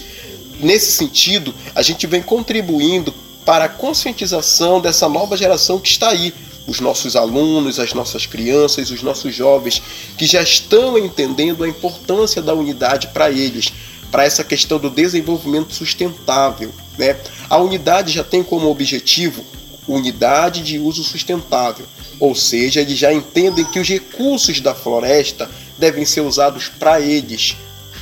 Nesse 0.59 0.91
sentido, 0.91 1.53
a 1.73 1.81
gente 1.81 2.05
vem 2.05 2.21
contribuindo 2.21 3.13
para 3.45 3.65
a 3.65 3.69
conscientização 3.69 4.79
dessa 4.79 5.09
nova 5.09 5.35
geração 5.35 5.79
que 5.79 5.89
está 5.89 6.09
aí, 6.09 6.33
os 6.67 6.79
nossos 6.79 7.15
alunos, 7.15 7.79
as 7.79 7.93
nossas 7.93 8.25
crianças, 8.25 8.91
os 8.91 9.01
nossos 9.01 9.33
jovens, 9.33 9.81
que 10.17 10.25
já 10.25 10.41
estão 10.41 10.97
entendendo 10.97 11.63
a 11.63 11.67
importância 11.67 12.41
da 12.41 12.53
unidade 12.53 13.07
para 13.07 13.31
eles, 13.31 13.73
para 14.11 14.25
essa 14.25 14.43
questão 14.43 14.77
do 14.77 14.89
desenvolvimento 14.89 15.73
sustentável. 15.73 16.71
Né? 16.97 17.17
A 17.49 17.57
unidade 17.57 18.13
já 18.13 18.23
tem 18.23 18.43
como 18.43 18.69
objetivo 18.69 19.43
unidade 19.87 20.61
de 20.61 20.79
uso 20.79 21.03
sustentável. 21.03 21.85
Ou 22.19 22.35
seja, 22.35 22.81
eles 22.81 22.97
já 22.97 23.11
entendem 23.11 23.65
que 23.65 23.79
os 23.79 23.87
recursos 23.87 24.59
da 24.59 24.75
floresta 24.75 25.49
devem 25.77 26.05
ser 26.05 26.21
usados 26.21 26.67
para 26.67 27.01
eles, 27.01 27.55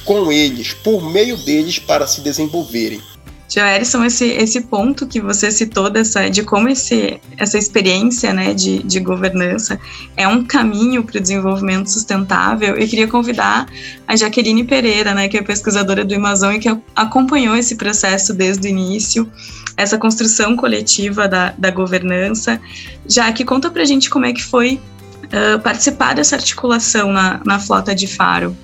com 0.03 0.31
eles, 0.31 0.73
por 0.73 1.01
meio 1.01 1.37
deles 1.37 1.79
para 1.79 2.05
se 2.07 2.21
desenvolverem. 2.21 3.01
Joelson, 3.49 4.03
esse, 4.05 4.25
esse 4.25 4.61
ponto 4.61 5.07
que 5.07 5.19
você 5.19 5.49
citou 5.49 5.89
dessa, 5.89 6.29
de 6.29 6.43
como 6.43 6.69
esse, 6.69 7.19
essa 7.35 7.57
experiência 7.57 8.31
né, 8.31 8.53
de, 8.53 8.83
de 8.83 8.99
governança 8.99 9.79
é 10.15 10.27
um 10.27 10.43
caminho 10.43 11.03
para 11.03 11.17
o 11.17 11.21
desenvolvimento 11.21 11.87
sustentável, 11.89 12.75
eu 12.75 12.87
queria 12.87 13.07
convidar 13.07 13.65
a 14.07 14.15
Jaqueline 14.15 14.63
Pereira, 14.63 15.15
né, 15.15 15.27
que 15.27 15.35
é 15.35 15.41
pesquisadora 15.41 16.05
do 16.05 16.13
Amazon 16.13 16.53
e 16.53 16.59
que 16.59 16.69
acompanhou 16.95 17.55
esse 17.55 17.75
processo 17.75 18.35
desde 18.35 18.67
o 18.67 18.69
início, 18.69 19.27
essa 19.75 19.97
construção 19.97 20.55
coletiva 20.55 21.27
da, 21.27 21.51
da 21.57 21.71
governança. 21.71 22.61
Jaque, 23.07 23.43
conta 23.43 23.71
para 23.71 23.81
a 23.81 23.85
gente 23.85 24.11
como 24.11 24.25
é 24.25 24.33
que 24.33 24.43
foi 24.43 24.79
uh, 25.25 25.59
participar 25.61 26.13
dessa 26.13 26.35
articulação 26.35 27.11
na, 27.11 27.41
na 27.43 27.59
Flota 27.59 27.95
de 27.95 28.05
Faro. 28.05 28.55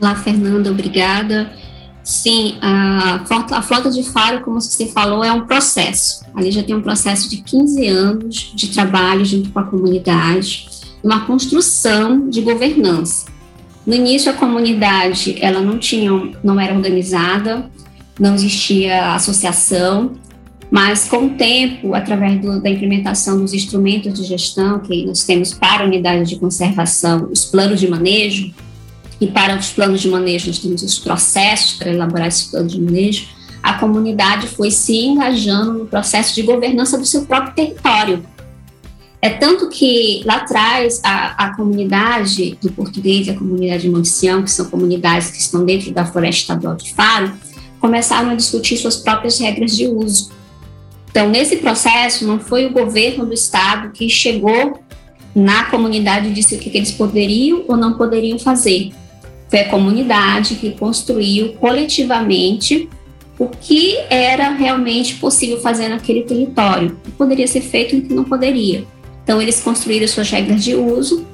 Olá, 0.00 0.14
Fernanda, 0.14 0.70
obrigada. 0.70 1.52
Sim, 2.04 2.56
a 2.60 3.24
frota, 3.26 3.56
a 3.56 3.62
frota 3.62 3.90
de 3.90 4.02
Faro, 4.02 4.40
como 4.40 4.60
você 4.60 4.86
falou, 4.86 5.22
é 5.22 5.32
um 5.32 5.46
processo. 5.46 6.24
Ali 6.34 6.50
já 6.50 6.62
tem 6.62 6.74
um 6.74 6.82
processo 6.82 7.30
de 7.30 7.38
15 7.38 7.86
anos 7.86 8.52
de 8.54 8.68
trabalho 8.68 9.24
junto 9.24 9.50
com 9.50 9.58
a 9.60 9.64
comunidade, 9.64 10.68
uma 11.02 11.20
construção 11.26 12.28
de 12.28 12.40
governança. 12.40 13.26
No 13.86 13.94
início, 13.94 14.30
a 14.30 14.34
comunidade 14.34 15.36
ela 15.40 15.60
não 15.60 15.78
tinha, 15.78 16.10
não 16.42 16.58
era 16.58 16.74
organizada, 16.74 17.70
não 18.18 18.34
existia 18.34 19.14
associação, 19.14 20.12
mas 20.70 21.08
com 21.08 21.26
o 21.26 21.30
tempo, 21.30 21.94
através 21.94 22.40
do, 22.40 22.60
da 22.60 22.70
implementação 22.70 23.38
dos 23.38 23.52
instrumentos 23.52 24.14
de 24.14 24.24
gestão 24.24 24.80
que 24.80 25.04
nós 25.04 25.24
temos 25.24 25.52
para 25.52 25.82
a 25.82 25.86
unidade 25.86 26.28
de 26.28 26.36
conservação, 26.36 27.28
os 27.30 27.44
planos 27.44 27.78
de 27.78 27.88
manejo, 27.88 28.54
e 29.22 29.28
para 29.28 29.56
os 29.56 29.70
planos 29.70 30.00
de 30.00 30.08
manejo, 30.08 30.48
nós 30.48 30.58
temos 30.58 30.82
os 30.82 30.98
processos 30.98 31.74
para 31.74 31.92
elaborar 31.92 32.26
esse 32.26 32.50
plano 32.50 32.66
de 32.66 32.80
manejo, 32.80 33.28
a 33.62 33.74
comunidade 33.74 34.48
foi 34.48 34.68
se 34.72 34.96
engajando 34.96 35.74
no 35.74 35.86
processo 35.86 36.34
de 36.34 36.42
governança 36.42 36.98
do 36.98 37.06
seu 37.06 37.24
próprio 37.24 37.54
território. 37.54 38.26
É 39.20 39.30
tanto 39.30 39.68
que 39.68 40.22
lá 40.24 40.38
atrás 40.38 41.00
a, 41.04 41.44
a 41.46 41.54
comunidade 41.54 42.58
do 42.60 42.72
português 42.72 43.28
e 43.28 43.30
a 43.30 43.38
comunidade 43.38 43.82
de 43.82 43.90
Monte 43.90 44.08
Sião, 44.08 44.42
que 44.42 44.50
são 44.50 44.68
comunidades 44.68 45.30
que 45.30 45.38
estão 45.38 45.64
dentro 45.64 45.92
da 45.92 46.04
Floresta 46.04 46.40
Estadual 46.40 46.74
de 46.74 46.92
Faro, 46.92 47.32
começaram 47.78 48.30
a 48.30 48.34
discutir 48.34 48.76
suas 48.76 48.96
próprias 48.96 49.38
regras 49.38 49.76
de 49.76 49.86
uso. 49.86 50.32
Então, 51.08 51.28
nesse 51.28 51.58
processo, 51.58 52.26
não 52.26 52.40
foi 52.40 52.66
o 52.66 52.72
governo 52.72 53.24
do 53.24 53.34
estado 53.34 53.92
que 53.92 54.08
chegou 54.08 54.82
na 55.32 55.66
comunidade 55.66 56.26
e 56.26 56.32
disse 56.32 56.56
o 56.56 56.58
que, 56.58 56.68
que 56.68 56.78
eles 56.78 56.90
poderiam 56.90 57.62
ou 57.68 57.76
não 57.76 57.96
poderiam 57.96 58.36
fazer. 58.36 58.90
Foi 59.52 59.60
a 59.60 59.68
comunidade 59.68 60.54
que 60.54 60.70
construiu 60.70 61.52
coletivamente 61.60 62.88
o 63.38 63.48
que 63.48 63.98
era 64.08 64.48
realmente 64.48 65.16
possível 65.16 65.60
fazer 65.60 65.90
naquele 65.90 66.22
território, 66.22 66.96
o 66.96 66.96
que 67.02 67.10
poderia 67.10 67.46
ser 67.46 67.60
feito 67.60 67.94
e 67.94 67.98
o 67.98 68.02
que 68.02 68.14
não 68.14 68.24
poderia. 68.24 68.86
Então, 69.22 69.42
eles 69.42 69.60
construíram 69.60 70.08
suas 70.08 70.30
regras 70.30 70.64
de 70.64 70.74
uso 70.74 71.26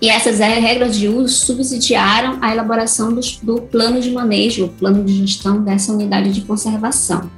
e 0.00 0.08
essas 0.08 0.40
regras 0.40 0.98
de 0.98 1.06
uso 1.06 1.36
subsidiaram 1.36 2.36
a 2.42 2.50
elaboração 2.50 3.14
do, 3.14 3.20
do 3.44 3.62
plano 3.62 4.00
de 4.00 4.10
manejo, 4.10 4.64
o 4.64 4.68
plano 4.68 5.04
de 5.04 5.18
gestão 5.18 5.62
dessa 5.62 5.92
unidade 5.92 6.32
de 6.32 6.40
conservação. 6.40 7.30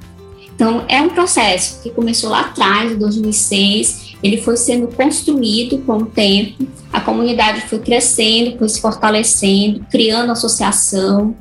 Então, 0.55 0.85
é 0.87 0.99
um 1.03 1.09
processo 1.09 1.83
que 1.83 1.91
começou 1.91 2.31
lá 2.31 2.39
atrás, 2.39 2.91
em 2.91 2.97
2006, 2.97 4.04
ele 4.23 4.37
foi 4.37 4.57
sendo 4.57 4.87
construído 4.87 5.79
com 5.79 5.97
o 5.97 6.05
tempo, 6.05 6.67
a 6.91 6.99
comunidade 7.01 7.61
foi 7.61 7.79
crescendo, 7.79 8.57
foi 8.57 8.69
se 8.69 8.81
fortalecendo, 8.81 9.85
criando 9.91 10.31
associação, 10.31 11.35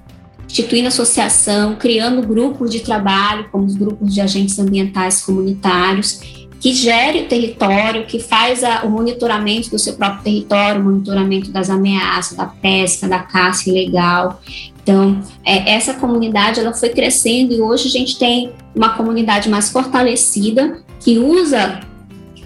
instituindo 0.46 0.88
associação, 0.88 1.76
criando 1.76 2.26
grupos 2.26 2.70
de 2.70 2.80
trabalho, 2.80 3.48
como 3.50 3.64
os 3.64 3.74
grupos 3.74 4.12
de 4.12 4.20
agentes 4.20 4.58
ambientais 4.58 5.22
comunitários, 5.22 6.20
que 6.60 6.72
gere 6.72 7.22
o 7.22 7.28
território, 7.28 8.06
que 8.06 8.18
faz 8.18 8.64
a, 8.64 8.84
o 8.84 8.90
monitoramento 8.90 9.68
do 9.68 9.78
seu 9.78 9.94
próprio 9.94 10.22
território, 10.22 10.80
o 10.80 10.84
monitoramento 10.84 11.50
das 11.50 11.68
ameaças, 11.68 12.36
da 12.36 12.46
pesca, 12.46 13.06
da 13.06 13.18
caça 13.18 13.68
ilegal. 13.68 14.40
Então, 14.82 15.20
é, 15.44 15.74
essa 15.74 15.94
comunidade 15.94 16.60
ela 16.60 16.72
foi 16.72 16.88
crescendo 16.88 17.52
e 17.52 17.60
hoje 17.60 17.88
a 17.88 17.90
gente 17.90 18.18
tem 18.18 18.50
uma 18.74 18.90
comunidade 18.90 19.48
mais 19.48 19.70
fortalecida 19.70 20.78
que 21.00 21.18
usa 21.18 21.80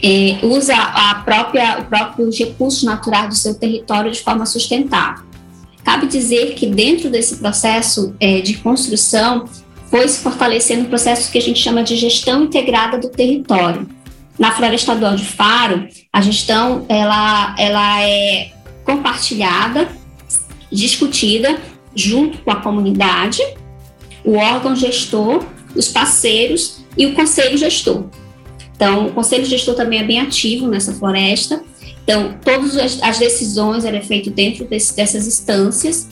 é, 0.02 0.38
usa 0.42 0.74
a 0.74 1.16
própria, 1.24 1.80
o 1.80 1.84
próprio 1.84 2.30
recurso 2.30 2.86
natural 2.86 3.28
do 3.28 3.34
seu 3.34 3.54
território 3.54 4.10
de 4.10 4.20
forma 4.20 4.46
sustentável. 4.46 5.24
Cabe 5.84 6.06
dizer 6.06 6.54
que 6.54 6.66
dentro 6.66 7.08
desse 7.10 7.36
processo 7.36 8.14
é, 8.20 8.40
de 8.40 8.54
construção 8.58 9.46
foi 9.90 10.06
se 10.06 10.20
fortalecendo 10.20 10.82
um 10.82 10.88
processo 10.88 11.32
que 11.32 11.38
a 11.38 11.42
gente 11.42 11.60
chama 11.60 11.82
de 11.82 11.96
gestão 11.96 12.44
integrada 12.44 12.98
do 12.98 13.08
território. 13.08 13.88
Na 14.38 14.52
Floresta 14.52 14.92
Estadual 14.92 15.16
de 15.16 15.24
Faro, 15.24 15.88
a 16.12 16.20
gestão 16.20 16.84
ela, 16.88 17.54
ela 17.58 18.02
é 18.02 18.52
compartilhada, 18.84 19.88
discutida 20.70 21.58
junto 21.94 22.38
com 22.38 22.50
a 22.50 22.56
comunidade, 22.56 23.42
o 24.24 24.34
órgão 24.34 24.76
gestor, 24.76 25.44
os 25.74 25.88
parceiros 25.88 26.84
e 26.96 27.06
o 27.06 27.14
conselho 27.14 27.56
gestor. 27.56 28.04
Então, 28.78 29.08
o 29.08 29.12
conselho 29.12 29.44
gestor 29.44 29.74
também 29.74 29.98
é 29.98 30.04
bem 30.04 30.20
ativo 30.20 30.68
nessa 30.68 30.92
floresta. 30.92 31.60
Então, 32.04 32.36
todas 32.44 32.76
as 33.02 33.18
decisões 33.18 33.84
eram 33.84 34.00
feitas 34.00 34.32
dentro 34.32 34.64
desse, 34.66 34.94
dessas 34.94 35.26
instâncias. 35.26 36.08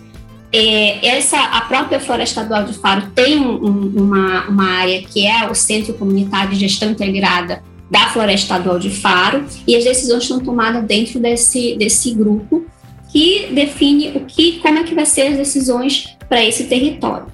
É, 0.53 1.07
essa, 1.07 1.39
a 1.39 1.61
própria 1.61 2.01
Floresta 2.01 2.41
Estadual 2.41 2.65
de 2.65 2.77
Faro 2.77 3.13
tem 3.15 3.39
um, 3.39 3.93
uma, 3.95 4.49
uma 4.49 4.65
área 4.65 5.01
que 5.03 5.25
é 5.25 5.49
o 5.49 5.55
Centro 5.55 5.95
Comunitário 5.95 6.51
de 6.51 6.57
Gestão 6.57 6.91
Integrada 6.91 7.63
da 7.89 8.09
Floresta 8.09 8.55
Estadual 8.55 8.81
de 8.81 8.91
Faro, 8.91 9.45
e 9.65 9.77
as 9.77 9.85
decisões 9.85 10.27
são 10.27 10.41
tomadas 10.41 10.85
dentro 10.85 11.21
desse, 11.21 11.77
desse 11.77 12.11
grupo 12.13 12.67
que 13.13 13.47
define 13.53 14.09
o 14.17 14.25
que, 14.25 14.59
como 14.59 14.81
é 14.81 14.83
que 14.83 14.93
vai 14.93 15.07
ser 15.07 15.29
as 15.29 15.37
decisões 15.37 16.17
para 16.29 16.45
esse 16.45 16.65
território. 16.65 17.29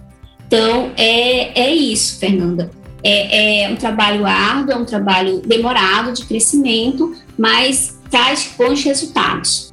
Então, 0.47 0.93
é, 0.99 1.59
é 1.59 1.75
isso, 1.75 2.19
Fernanda. 2.19 2.71
É, 3.05 3.65
é 3.65 3.69
um 3.69 3.77
trabalho 3.77 4.27
árduo, 4.27 4.73
é 4.73 4.77
um 4.77 4.85
trabalho 4.85 5.41
demorado 5.41 6.13
de 6.13 6.25
crescimento, 6.25 7.15
mas 7.37 7.99
traz 8.11 8.55
bons 8.57 8.83
resultados 8.85 9.73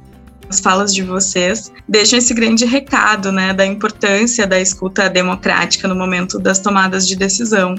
as 0.50 0.58
falas 0.58 0.92
de 0.92 1.02
vocês 1.02 1.72
deixam 1.88 2.18
esse 2.18 2.34
grande 2.34 2.64
recado, 2.64 3.30
né, 3.30 3.54
da 3.54 3.64
importância 3.64 4.48
da 4.48 4.60
escuta 4.60 5.08
democrática 5.08 5.86
no 5.86 5.94
momento 5.94 6.40
das 6.40 6.58
tomadas 6.58 7.06
de 7.06 7.14
decisão. 7.14 7.76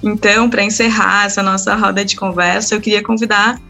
Então, 0.00 0.48
para 0.48 0.62
encerrar 0.62 1.26
essa 1.26 1.42
nossa 1.42 1.74
roda 1.74 2.04
de 2.04 2.14
conversa, 2.14 2.76
eu 2.76 2.80
queria 2.80 3.02
convidar 3.02 3.60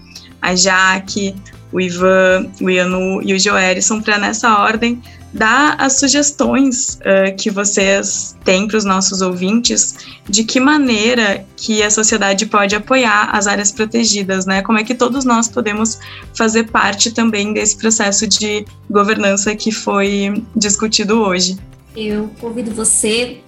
a 0.43 0.55
Jaque, 0.55 1.35
o 1.73 1.81
Ivan, 1.81 2.47
o 2.61 2.69
Ianu 2.69 3.23
e 3.23 3.33
o 3.33 3.41
Joerison 3.41 4.03
para, 4.03 4.19
nessa 4.19 4.59
ordem, 4.59 5.03
dar 5.33 5.77
as 5.79 5.99
sugestões 5.99 6.99
uh, 7.01 7.37
que 7.37 7.51
vocês 7.51 8.37
têm 8.45 8.67
para 8.67 8.79
os 8.79 8.85
nossos 8.85 9.21
ouvintes 9.21 9.95
de 10.29 10.45
que 10.45 10.59
maneira 10.59 11.45
que 11.57 11.83
a 11.83 11.91
sociedade 11.91 12.47
pode 12.47 12.75
apoiar 12.75 13.31
as 13.33 13.47
áreas 13.47 13.71
protegidas, 13.71 14.47
né? 14.47 14.63
Como 14.63 14.79
é 14.79 14.85
que 14.85 14.95
todos 14.95 15.25
nós 15.25 15.49
podemos 15.49 15.99
fazer 16.35 16.71
parte 16.71 17.11
também 17.11 17.53
desse 17.53 17.77
processo 17.77 18.27
de 18.27 18.65
governança 18.91 19.55
que 19.55 19.71
foi 19.71 20.43
discutido 20.57 21.21
hoje. 21.21 21.59
Eu 21.97 22.31
convido 22.41 22.71
você 22.71 23.39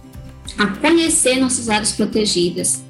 a 0.58 0.66
conhecer 0.66 1.36
nossas 1.36 1.68
áreas 1.68 1.92
protegidas. 1.92 2.82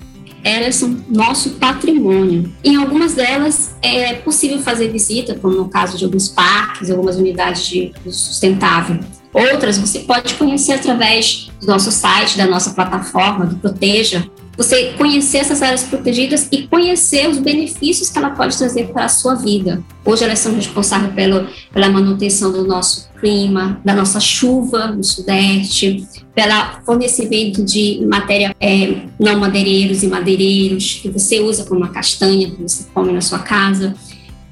Elas 0.42 0.76
são 0.76 0.96
nosso 1.09 1.50
patrimônio. 1.50 2.53
Em 2.64 2.76
algumas 2.76 3.14
delas 3.14 3.74
é 3.83 4.14
possível 4.14 4.59
fazer 4.59 4.88
visita, 4.88 5.35
como 5.35 5.55
no 5.55 5.68
caso 5.68 5.96
de 5.96 6.05
alguns 6.05 6.29
parques, 6.29 6.90
algumas 6.90 7.16
unidades 7.16 7.66
de 7.66 7.92
sustentável. 8.11 8.98
Outras 9.33 9.79
você 9.79 10.00
pode 10.00 10.35
conhecer 10.35 10.72
através 10.72 11.50
do 11.61 11.66
nosso 11.66 11.92
site, 11.92 12.37
da 12.37 12.46
nossa 12.46 12.70
plataforma, 12.70 13.46
do 13.46 13.57
Proteja, 13.57 14.29
você 14.61 14.92
conhecer 14.99 15.38
essas 15.38 15.62
áreas 15.62 15.85
protegidas 15.85 16.46
e 16.53 16.66
conhecer 16.66 17.31
os 17.31 17.38
benefícios 17.38 18.11
que 18.11 18.18
ela 18.18 18.29
pode 18.29 18.59
trazer 18.59 18.88
para 18.88 19.07
a 19.07 19.09
sua 19.09 19.35
vida. 19.35 19.83
Hoje 20.05 20.23
elas 20.23 20.38
são 20.38 20.55
responsáveis 20.55 21.14
pelo, 21.14 21.46
pela 21.73 21.88
manutenção 21.88 22.53
do 22.53 22.66
nosso 22.66 23.09
clima, 23.18 23.81
da 23.83 23.94
nossa 23.94 24.20
chuva 24.20 24.88
no 24.88 25.03
sudeste, 25.03 26.07
pelo 26.35 26.53
fornecimento 26.85 27.64
de 27.64 28.07
matéria 28.07 28.55
é, 28.61 29.07
não 29.18 29.40
madeireiros 29.40 30.03
e 30.03 30.09
madeireiros 30.09 31.01
que 31.01 31.09
você 31.09 31.40
usa 31.40 31.64
como 31.64 31.81
uma 31.81 31.88
castanha 31.88 32.51
que 32.51 32.62
você 32.62 32.85
come 32.92 33.12
na 33.12 33.23
sua 33.23 33.38
casa. 33.38 33.94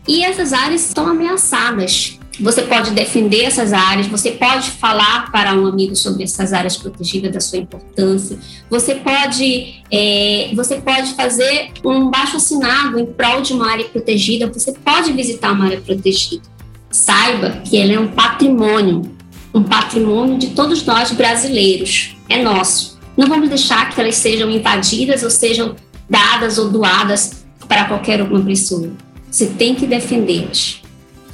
E 0.07 0.25
essas 0.25 0.55
áreas 0.55 0.87
estão 0.87 1.07
ameaçadas 1.07 2.18
você 2.41 2.63
pode 2.63 2.93
defender 2.93 3.45
essas 3.45 3.73
áreas, 3.73 4.07
você 4.07 4.31
pode 4.31 4.71
falar 4.71 5.31
para 5.33 5.55
um 5.55 5.67
amigo 5.67 5.97
sobre 5.97 6.23
essas 6.23 6.53
áreas 6.53 6.77
protegidas, 6.77 7.33
da 7.33 7.41
sua 7.41 7.59
importância. 7.59 8.39
Você 8.71 8.95
pode, 8.95 9.83
é, 9.91 10.51
você 10.55 10.77
pode 10.77 11.15
fazer 11.15 11.73
um 11.85 12.09
baixo 12.11 12.37
assinado 12.37 12.99
em 12.99 13.07
prol 13.07 13.41
de 13.41 13.53
uma 13.53 13.71
área 13.71 13.85
protegida. 13.87 14.47
Você 14.47 14.73
pode 14.73 15.13
visitar 15.13 15.53
uma 15.53 15.65
área 15.65 15.81
protegida. 15.81 16.43
Saiba 16.91 17.61
que 17.65 17.77
ela 17.77 17.93
é 17.93 17.99
um 17.99 18.09
patrimônio, 18.09 19.03
um 19.53 19.63
patrimônio 19.63 20.39
de 20.39 20.49
todos 20.49 20.85
nós 20.87 21.11
brasileiros. 21.11 22.17
É 22.29 22.41
nosso. 22.43 22.99
Não 23.17 23.27
vamos 23.27 23.49
deixar 23.49 23.91
que 23.91 24.01
elas 24.01 24.15
sejam 24.15 24.49
invadidas 24.49 25.25
ou 25.25 25.31
sejam 25.31 25.75
dadas 26.09 26.57
ou 26.57 26.71
doadas 26.71 27.45
para 27.67 27.87
qualquer 27.87 28.23
uma 28.23 28.41
pessoa. 28.41 28.91
Você 29.29 29.47
tem 29.47 29.75
que 29.75 29.87
defendê-las 29.87 30.83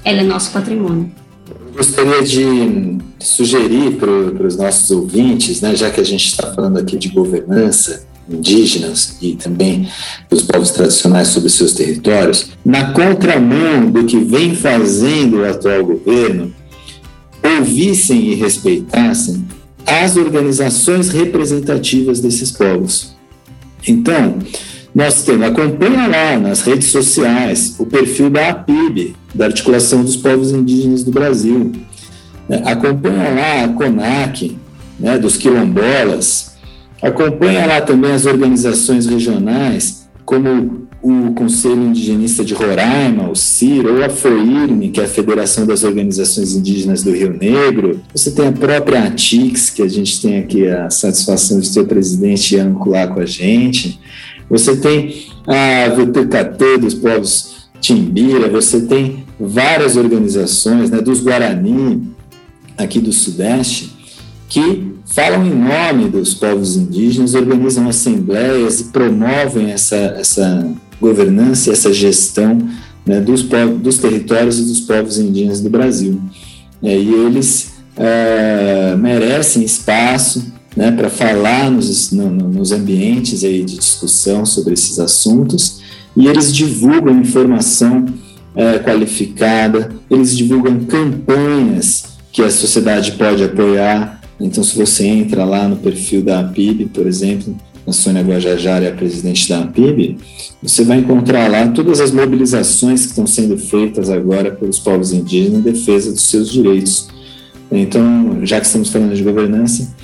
ela 0.04 0.20
é 0.20 0.24
nosso 0.24 0.52
patrimônio. 0.52 1.10
Eu 1.48 1.76
gostaria 1.76 2.22
de 2.22 2.98
sugerir 3.18 3.96
para 3.96 4.46
os 4.46 4.56
nossos 4.56 4.90
ouvintes, 4.90 5.60
né, 5.60 5.74
já 5.74 5.90
que 5.90 6.00
a 6.00 6.04
gente 6.04 6.26
está 6.26 6.52
falando 6.52 6.78
aqui 6.78 6.96
de 6.96 7.08
governança, 7.08 8.06
indígenas 8.28 9.18
e 9.20 9.34
também 9.34 9.88
dos 10.30 10.42
povos 10.42 10.70
tradicionais 10.70 11.28
sobre 11.28 11.50
seus 11.50 11.72
territórios, 11.72 12.50
na 12.64 12.92
contramão 12.92 13.90
do 13.90 14.04
que 14.04 14.18
vem 14.18 14.54
fazendo 14.54 15.38
o 15.38 15.44
atual 15.44 15.84
governo, 15.84 16.54
ouvissem 17.42 18.32
e 18.32 18.34
respeitassem 18.34 19.44
as 19.86 20.16
organizações 20.16 21.10
representativas 21.10 22.20
desses 22.20 22.50
povos. 22.50 23.14
Então, 23.86 24.38
nós 24.94 25.24
temos, 25.24 25.46
acompanha 25.46 26.06
lá 26.06 26.38
nas 26.38 26.62
redes 26.62 26.88
sociais 26.88 27.74
o 27.78 27.84
perfil 27.84 28.30
da 28.30 28.48
APIB, 28.48 29.14
da 29.34 29.46
Articulação 29.46 30.02
dos 30.02 30.16
Povos 30.16 30.52
Indígenas 30.52 31.02
do 31.02 31.10
Brasil. 31.10 31.72
É, 32.48 32.56
acompanha 32.70 33.34
lá 33.34 33.64
a 33.64 33.68
CONAC, 33.68 34.56
né, 34.98 35.18
dos 35.18 35.36
quilombolas. 35.36 36.54
Acompanha 37.02 37.66
lá 37.66 37.80
também 37.80 38.12
as 38.12 38.26
organizações 38.26 39.06
regionais, 39.06 40.08
como 40.24 40.84
o 41.02 41.34
Conselho 41.34 41.82
Indigenista 41.82 42.42
de 42.42 42.54
Roraima, 42.54 43.28
o 43.28 43.36
CIR, 43.36 43.86
ou 43.86 44.02
a 44.02 44.08
FOIRME, 44.08 44.88
que 44.88 45.00
é 45.00 45.04
a 45.04 45.08
Federação 45.08 45.66
das 45.66 45.84
Organizações 45.84 46.54
Indígenas 46.54 47.02
do 47.02 47.10
Rio 47.10 47.36
Negro. 47.38 48.00
Você 48.14 48.30
tem 48.30 48.46
a 48.46 48.52
própria 48.52 49.04
ATIX, 49.04 49.68
que 49.68 49.82
a 49.82 49.88
gente 49.88 50.22
tem 50.22 50.38
aqui 50.38 50.66
a 50.66 50.88
satisfação 50.88 51.60
de 51.60 51.70
ter 51.74 51.80
o 51.80 51.86
presidente 51.86 52.54
Ian 52.54 52.74
lá 52.86 53.06
com 53.06 53.20
a 53.20 53.26
gente. 53.26 54.00
Você 54.48 54.76
tem 54.76 55.26
a 55.46 55.90
VTKT 55.90 56.78
dos 56.78 56.94
povos 56.94 57.53
Timbira, 57.84 58.48
você 58.48 58.80
tem 58.80 59.26
várias 59.38 59.94
organizações 59.94 60.88
né, 60.88 61.02
dos 61.02 61.20
Guarani, 61.20 62.02
aqui 62.78 62.98
do 62.98 63.12
Sudeste, 63.12 63.92
que 64.48 64.94
falam 65.04 65.46
em 65.46 65.54
nome 65.54 66.08
dos 66.08 66.32
povos 66.32 66.78
indígenas, 66.78 67.34
organizam 67.34 67.86
assembleias 67.86 68.80
e 68.80 68.84
promovem 68.84 69.70
essa, 69.70 69.96
essa 69.96 70.66
governança, 70.98 71.72
essa 71.72 71.92
gestão 71.92 72.56
né, 73.04 73.20
dos, 73.20 73.42
povos, 73.42 73.78
dos 73.82 73.98
territórios 73.98 74.58
e 74.58 74.62
dos 74.62 74.80
povos 74.80 75.18
indígenas 75.18 75.60
do 75.60 75.68
Brasil. 75.68 76.18
E 76.82 76.88
eles 76.88 77.74
é, 77.98 78.96
merecem 78.96 79.62
espaço, 79.62 80.54
né, 80.74 80.90
para 80.90 81.10
falar 81.10 81.70
nos, 81.70 82.10
no, 82.12 82.30
nos 82.30 82.72
ambientes 82.72 83.44
aí 83.44 83.62
de 83.62 83.76
discussão 83.76 84.46
sobre 84.46 84.72
esses 84.72 84.98
assuntos 84.98 85.83
e 86.16 86.26
eles 86.26 86.54
divulgam 86.54 87.20
informação 87.20 88.06
é, 88.54 88.78
qualificada, 88.78 89.90
eles 90.10 90.36
divulgam 90.36 90.84
campanhas 90.84 92.14
que 92.32 92.42
a 92.42 92.50
sociedade 92.50 93.12
pode 93.12 93.42
apoiar. 93.42 94.20
Então, 94.40 94.62
se 94.62 94.76
você 94.76 95.06
entra 95.06 95.44
lá 95.44 95.68
no 95.68 95.76
perfil 95.76 96.22
da 96.22 96.40
APIB, 96.40 96.86
por 96.86 97.06
exemplo, 97.06 97.56
a 97.86 97.92
Sônia 97.92 98.22
Guajajara 98.22 98.86
é 98.86 98.88
a 98.88 98.94
presidente 98.94 99.48
da 99.48 99.60
APIB, 99.60 100.16
você 100.62 100.84
vai 100.84 100.98
encontrar 100.98 101.50
lá 101.50 101.68
todas 101.68 102.00
as 102.00 102.10
mobilizações 102.10 103.02
que 103.02 103.10
estão 103.10 103.26
sendo 103.26 103.58
feitas 103.58 104.08
agora 104.08 104.50
pelos 104.50 104.78
povos 104.78 105.12
indígenas 105.12 105.60
em 105.60 105.62
defesa 105.62 106.10
dos 106.10 106.28
seus 106.28 106.50
direitos. 106.50 107.08
Então, 107.70 108.40
já 108.44 108.60
que 108.60 108.66
estamos 108.66 108.88
falando 108.88 109.14
de 109.14 109.22
governança, 109.22 109.94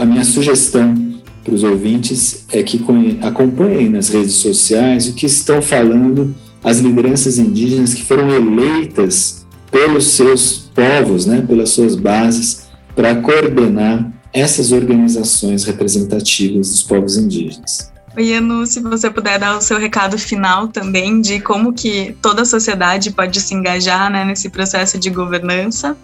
a 0.00 0.04
minha 0.04 0.24
sugestão 0.24 1.11
para 1.44 1.54
os 1.54 1.62
ouvintes 1.62 2.44
é 2.52 2.62
que 2.62 2.84
acompanhem 3.20 3.88
nas 3.88 4.08
redes 4.08 4.34
sociais 4.34 5.08
o 5.08 5.14
que 5.14 5.26
estão 5.26 5.60
falando 5.60 6.34
as 6.62 6.78
lideranças 6.78 7.38
indígenas 7.38 7.94
que 7.94 8.04
foram 8.04 8.30
eleitas 8.30 9.44
pelos 9.70 10.12
seus 10.12 10.70
povos, 10.74 11.26
né, 11.26 11.42
pelas 11.42 11.70
suas 11.70 11.96
bases, 11.96 12.68
para 12.94 13.16
coordenar 13.16 14.12
essas 14.32 14.70
organizações 14.70 15.64
representativas 15.64 16.70
dos 16.70 16.82
povos 16.82 17.16
indígenas. 17.16 17.90
Iano, 18.16 18.66
se 18.66 18.80
você 18.80 19.10
puder 19.10 19.38
dar 19.38 19.56
o 19.56 19.62
seu 19.62 19.78
recado 19.78 20.18
final 20.18 20.68
também 20.68 21.20
de 21.20 21.40
como 21.40 21.72
que 21.72 22.14
toda 22.20 22.42
a 22.42 22.44
sociedade 22.44 23.10
pode 23.10 23.40
se 23.40 23.54
engajar 23.54 24.10
né, 24.10 24.24
nesse 24.24 24.50
processo 24.50 24.98
de 24.98 25.08
governança. 25.08 25.96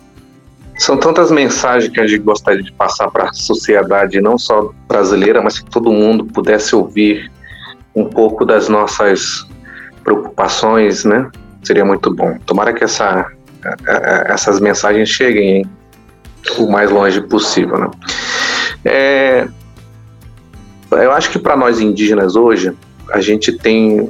São 0.79 0.97
tantas 0.97 1.31
mensagens 1.31 1.93
que 1.93 2.01
a 2.01 2.07
gente 2.07 2.23
gostaria 2.23 2.63
de 2.63 2.73
passar 2.73 3.11
para 3.11 3.25
a 3.25 3.33
sociedade, 3.33 4.21
não 4.21 4.39
só 4.39 4.73
brasileira, 4.87 5.43
mas 5.43 5.59
que 5.59 5.69
todo 5.69 5.93
mundo 5.93 6.25
pudesse 6.25 6.75
ouvir 6.75 7.31
um 7.95 8.05
pouco 8.05 8.47
das 8.47 8.69
nossas 8.69 9.45
preocupações, 10.05 11.05
né? 11.05 11.29
Seria 11.65 11.85
muito 11.85 12.15
bom. 12.15 12.39
Tomara 12.47 12.73
que 12.73 12.85
essa, 12.85 13.27
essas 14.27 14.61
mensagens 14.61 15.09
cheguem 15.09 15.57
hein? 15.57 15.71
o 16.59 16.71
mais 16.71 16.91
longe 16.91 17.21
possível, 17.23 17.77
né? 17.77 17.91
É, 18.85 19.49
eu 20.93 21.13
acho 21.13 21.31
que 21.31 21.39
para 21.41 21.57
nós 21.57 21.81
indígenas 21.81 22.37
hoje, 22.37 22.73
a 23.11 23.21
gente 23.21 23.53
tem 23.53 24.09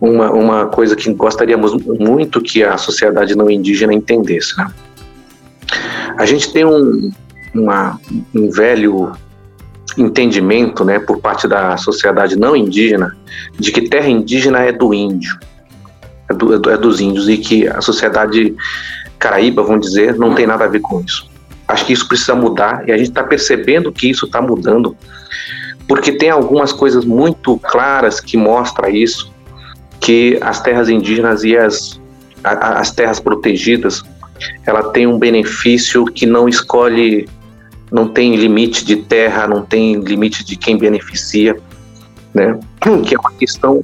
uma, 0.00 0.30
uma 0.32 0.66
coisa 0.66 0.96
que 0.96 1.12
gostaríamos 1.14 1.72
muito 1.84 2.40
que 2.40 2.64
a 2.64 2.76
sociedade 2.76 3.36
não 3.36 3.50
indígena 3.50 3.94
entendesse. 3.94 4.56
Né? 4.58 4.68
A 6.16 6.24
gente 6.24 6.52
tem 6.52 6.64
um, 6.64 7.10
uma, 7.54 8.00
um 8.34 8.50
velho 8.50 9.12
entendimento 9.96 10.84
né, 10.84 10.98
por 10.98 11.18
parte 11.18 11.48
da 11.48 11.76
sociedade 11.76 12.36
não 12.36 12.54
indígena 12.54 13.16
de 13.58 13.72
que 13.72 13.88
terra 13.88 14.08
indígena 14.08 14.60
é 14.60 14.72
do 14.72 14.92
índio, 14.92 15.38
é, 16.28 16.34
do, 16.34 16.70
é 16.70 16.76
dos 16.76 17.00
índios, 17.00 17.28
e 17.28 17.38
que 17.38 17.66
a 17.66 17.80
sociedade 17.80 18.54
caraíba, 19.18 19.62
vamos 19.62 19.86
dizer, 19.86 20.16
não 20.16 20.34
tem 20.34 20.46
nada 20.46 20.64
a 20.64 20.68
ver 20.68 20.80
com 20.80 21.00
isso. 21.00 21.28
Acho 21.66 21.84
que 21.86 21.92
isso 21.92 22.06
precisa 22.06 22.34
mudar 22.34 22.88
e 22.88 22.92
a 22.92 22.96
gente 22.96 23.08
está 23.08 23.24
percebendo 23.24 23.90
que 23.90 24.08
isso 24.10 24.26
está 24.26 24.40
mudando, 24.40 24.96
porque 25.88 26.12
tem 26.12 26.30
algumas 26.30 26.72
coisas 26.72 27.04
muito 27.04 27.58
claras 27.58 28.20
que 28.20 28.36
mostram 28.36 28.90
isso, 28.90 29.32
que 30.00 30.38
as 30.40 30.60
terras 30.60 30.88
indígenas 30.88 31.42
e 31.42 31.56
as, 31.56 32.00
as 32.44 32.90
terras 32.90 33.18
protegidas, 33.18 34.02
ela 34.66 34.90
tem 34.90 35.06
um 35.06 35.18
benefício 35.18 36.04
que 36.06 36.26
não 36.26 36.48
escolhe, 36.48 37.28
não 37.90 38.08
tem 38.08 38.36
limite 38.36 38.84
de 38.84 38.96
terra, 38.96 39.46
não 39.46 39.62
tem 39.62 40.00
limite 40.00 40.44
de 40.44 40.56
quem 40.56 40.76
beneficia, 40.76 41.56
né? 42.34 42.58
Que 43.04 43.14
é 43.14 43.18
uma 43.18 43.32
questão, 43.32 43.82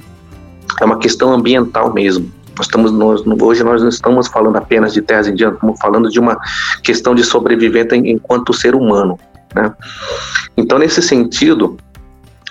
é 0.81 0.85
uma 0.85 0.97
questão 0.97 1.33
ambiental 1.33 1.93
mesmo. 1.93 2.31
Nós 2.55 2.67
estamos, 2.67 2.91
nós, 2.91 3.23
hoje 3.25 3.63
nós 3.63 3.81
não 3.81 3.89
estamos 3.89 4.27
falando 4.27 4.55
apenas 4.57 4.93
de 4.93 5.01
terras 5.01 5.27
indígenas, 5.27 5.55
estamos 5.55 5.79
falando 5.79 6.09
de 6.09 6.19
uma 6.19 6.37
questão 6.83 7.15
de 7.15 7.23
sobrevivência 7.23 7.95
enquanto 7.95 8.53
ser 8.53 8.75
humano. 8.75 9.19
Né? 9.55 9.73
Então, 10.55 10.77
nesse 10.77 11.01
sentido, 11.01 11.77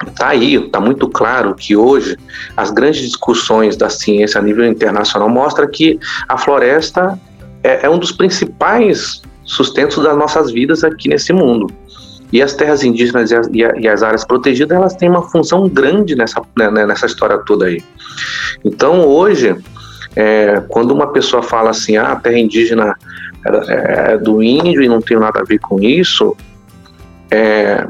está 0.07 0.29
aí, 0.29 0.57
está 0.57 0.81
muito 0.81 1.09
claro 1.09 1.55
que 1.55 1.77
hoje 1.77 2.17
as 2.57 2.71
grandes 2.71 3.03
discussões 3.03 3.77
da 3.77 3.89
ciência 3.89 4.41
a 4.41 4.43
nível 4.43 4.67
internacional 4.67 5.29
mostram 5.29 5.69
que 5.69 5.99
a 6.29 6.37
floresta 6.37 7.19
é, 7.63 7.87
é 7.87 7.91
um 7.91 7.99
dos 7.99 8.13
principais 8.13 9.23
sustentos 9.45 10.03
das 10.03 10.17
nossas 10.17 10.51
vidas 10.51 10.85
aqui 10.85 11.09
nesse 11.09 11.33
mundo. 11.33 11.69
E 12.33 12.41
as 12.41 12.55
terras 12.55 12.83
indígenas 12.83 13.31
e 13.31 13.37
as, 13.37 13.49
e 13.53 13.89
as, 13.89 14.03
áreas 14.03 14.25
protegidas, 14.25 14.77
elas 14.77 14.97
têm 14.97 15.11
uma 15.11 15.23
função 15.29 15.69
grande 15.69 16.17
nessa, 16.17 16.41
né, 16.57 16.71
nessa 16.87 17.05
história 17.05 17.39
toda 17.39 17.67
aí. 17.67 17.83
Então, 18.65 19.07
hoje, 19.07 19.55
é, 20.17 20.63
quando 20.69 20.93
uma 20.93 21.13
pessoa 21.13 21.43
fala 21.43 21.71
assim, 21.71 21.97
ah, 21.99 22.13
a 22.13 22.17
terra 22.17 22.39
indígena 22.39 22.97
é, 23.69 24.13
é 24.13 24.19
do 24.19 24.43
índio 24.43 24.83
e 24.83 24.89
não 24.89 25.03
tem 25.03 25.19
nada 25.19 25.41
a 25.41 25.45
ver 25.45 25.59
com 25.59 25.79
isso, 25.81 26.35
é, 27.31 27.87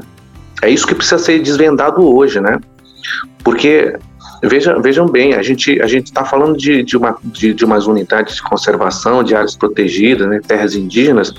é 0.61 0.69
isso 0.69 0.85
que 0.85 0.95
precisa 0.95 1.19
ser 1.19 1.39
desvendado 1.39 2.01
hoje, 2.01 2.41
né? 2.41 2.59
Porque 3.43 3.97
veja, 4.43 4.79
vejam 4.79 5.07
bem, 5.07 5.33
a 5.33 5.41
gente 5.41 5.81
a 5.81 5.87
gente 5.87 6.07
está 6.07 6.25
falando 6.25 6.57
de, 6.57 6.83
de, 6.83 6.97
uma, 6.97 7.17
de, 7.23 7.53
de 7.53 7.65
umas 7.65 7.87
unidades 7.87 8.35
de 8.35 8.43
conservação, 8.43 9.23
de 9.23 9.35
áreas 9.35 9.55
protegidas, 9.55 10.27
né, 10.27 10.41
terras 10.45 10.75
indígenas, 10.75 11.33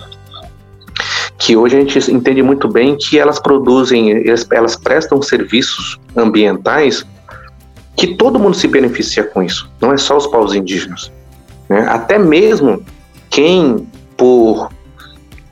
que 1.39 1.57
hoje 1.57 1.77
a 1.77 1.81
gente 1.81 2.11
entende 2.11 2.43
muito 2.43 2.69
bem 2.69 2.97
que 2.97 3.19
elas 3.19 3.39
produzem, 3.39 4.27
elas, 4.27 4.47
elas 4.51 4.77
prestam 4.77 5.21
serviços 5.21 5.99
ambientais 6.17 7.05
que 7.97 8.17
todo 8.17 8.39
mundo 8.39 8.57
se 8.57 8.67
beneficia 8.67 9.25
com 9.25 9.43
isso, 9.43 9.71
não 9.81 9.93
é 9.93 9.97
só 9.97 10.17
os 10.17 10.27
povos 10.27 10.55
indígenas. 10.55 11.13
Né? 11.69 11.87
Até 11.89 12.19
mesmo 12.19 12.85
quem, 13.31 13.87
por, 14.17 14.71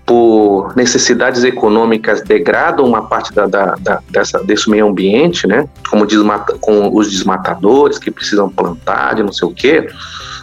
por 0.04 0.74
necessidades 0.76 1.44
econômicas, 1.44 2.22
degradam 2.22 2.84
uma 2.84 3.02
parte 3.02 3.32
da, 3.32 3.46
da, 3.46 3.74
da 3.80 4.00
dessa, 4.10 4.42
desse 4.42 4.68
meio 4.68 4.88
ambiente, 4.88 5.46
né? 5.46 5.68
como 5.88 6.06
desmata, 6.06 6.56
com 6.60 6.94
os 6.94 7.10
desmatadores 7.10 7.98
que 7.98 8.10
precisam 8.10 8.48
plantar, 8.48 9.14
de 9.14 9.22
não 9.22 9.32
sei 9.32 9.48
o 9.48 9.54
quê, 9.54 9.88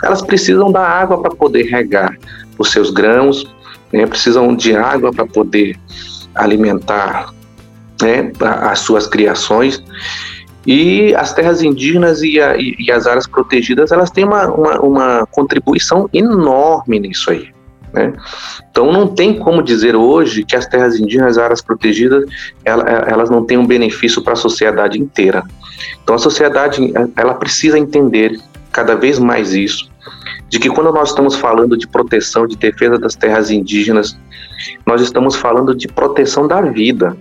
elas 0.01 0.21
precisam 0.21 0.71
da 0.71 0.81
água 0.81 1.21
para 1.21 1.31
poder 1.31 1.63
regar 1.63 2.17
os 2.57 2.71
seus 2.71 2.89
grãos, 2.89 3.45
né? 3.91 4.05
precisam 4.07 4.55
de 4.55 4.75
água 4.75 5.11
para 5.11 5.25
poder 5.25 5.77
alimentar 6.33 7.33
né, 8.01 8.31
as 8.39 8.79
suas 8.79 9.07
criações. 9.07 9.83
E 10.65 11.15
as 11.15 11.33
terras 11.33 11.61
indígenas 11.61 12.21
e, 12.21 12.39
a, 12.39 12.55
e, 12.57 12.91
as 12.91 13.07
áreas 13.07 13.25
protegidas, 13.25 13.91
elas 13.91 14.11
têm 14.11 14.25
uma, 14.25 14.47
uma, 14.47 14.79
uma 14.79 15.27
contribuição 15.31 16.09
enorme 16.13 16.99
nisso 16.99 17.31
aí. 17.31 17.49
Né? 17.99 18.13
Então 18.71 18.91
não 18.91 19.07
tem 19.07 19.37
como 19.37 19.61
dizer 19.61 19.95
hoje 19.95 20.45
que 20.45 20.55
as 20.55 20.65
terras 20.65 20.97
indígenas 20.97 21.35
e 21.35 21.41
áreas 21.41 21.61
protegidas 21.61 22.23
elas 22.63 23.29
não 23.29 23.43
têm 23.43 23.57
um 23.57 23.67
benefício 23.67 24.21
para 24.21 24.33
a 24.33 24.37
sociedade 24.37 24.97
inteira. 24.97 25.43
Então 26.01 26.15
a 26.15 26.19
sociedade 26.19 26.93
ela 27.15 27.33
precisa 27.33 27.77
entender 27.77 28.39
cada 28.71 28.95
vez 28.95 29.19
mais 29.19 29.53
isso, 29.53 29.89
de 30.47 30.59
que 30.59 30.69
quando 30.69 30.93
nós 30.93 31.09
estamos 31.09 31.35
falando 31.35 31.75
de 31.75 31.87
proteção, 31.87 32.47
de 32.47 32.55
defesa 32.55 32.97
das 32.97 33.15
terras 33.15 33.51
indígenas, 33.51 34.17
nós 34.85 35.01
estamos 35.01 35.35
falando 35.35 35.75
de 35.75 35.87
proteção 35.87 36.47
da 36.47 36.61
vida. 36.61 37.17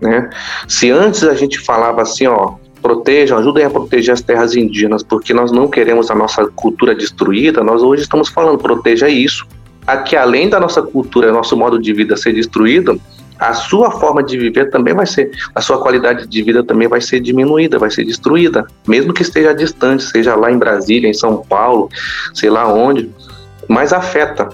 Né? 0.00 0.28
Se 0.66 0.90
antes 0.90 1.22
a 1.22 1.34
gente 1.34 1.58
falava 1.58 2.02
assim, 2.02 2.26
ó, 2.26 2.54
protejam, 2.82 3.38
ajudem 3.38 3.64
a 3.64 3.70
proteger 3.70 4.12
as 4.12 4.20
terras 4.20 4.54
indígenas, 4.54 5.02
porque 5.02 5.32
nós 5.32 5.50
não 5.50 5.68
queremos 5.68 6.10
a 6.10 6.14
nossa 6.14 6.46
cultura 6.46 6.94
destruída, 6.94 7.62
nós 7.62 7.82
hoje 7.82 8.02
estamos 8.02 8.28
falando, 8.28 8.58
proteja 8.58 9.08
isso. 9.08 9.46
Aqui, 9.88 10.14
além 10.14 10.50
da 10.50 10.60
nossa 10.60 10.82
cultura, 10.82 11.32
nosso 11.32 11.56
modo 11.56 11.80
de 11.80 11.94
vida 11.94 12.14
ser 12.14 12.34
destruído, 12.34 13.00
a 13.38 13.54
sua 13.54 13.90
forma 13.90 14.22
de 14.22 14.36
viver 14.36 14.68
também 14.68 14.92
vai 14.92 15.06
ser, 15.06 15.30
a 15.54 15.62
sua 15.62 15.80
qualidade 15.80 16.26
de 16.26 16.42
vida 16.42 16.62
também 16.62 16.86
vai 16.86 17.00
ser 17.00 17.20
diminuída, 17.20 17.78
vai 17.78 17.90
ser 17.90 18.04
destruída, 18.04 18.66
mesmo 18.86 19.14
que 19.14 19.22
esteja 19.22 19.54
distante, 19.54 20.02
seja 20.02 20.34
lá 20.34 20.52
em 20.52 20.58
Brasília, 20.58 21.08
em 21.08 21.14
São 21.14 21.38
Paulo, 21.38 21.88
sei 22.34 22.50
lá 22.50 22.70
onde, 22.70 23.08
mas 23.66 23.94
afeta, 23.94 24.50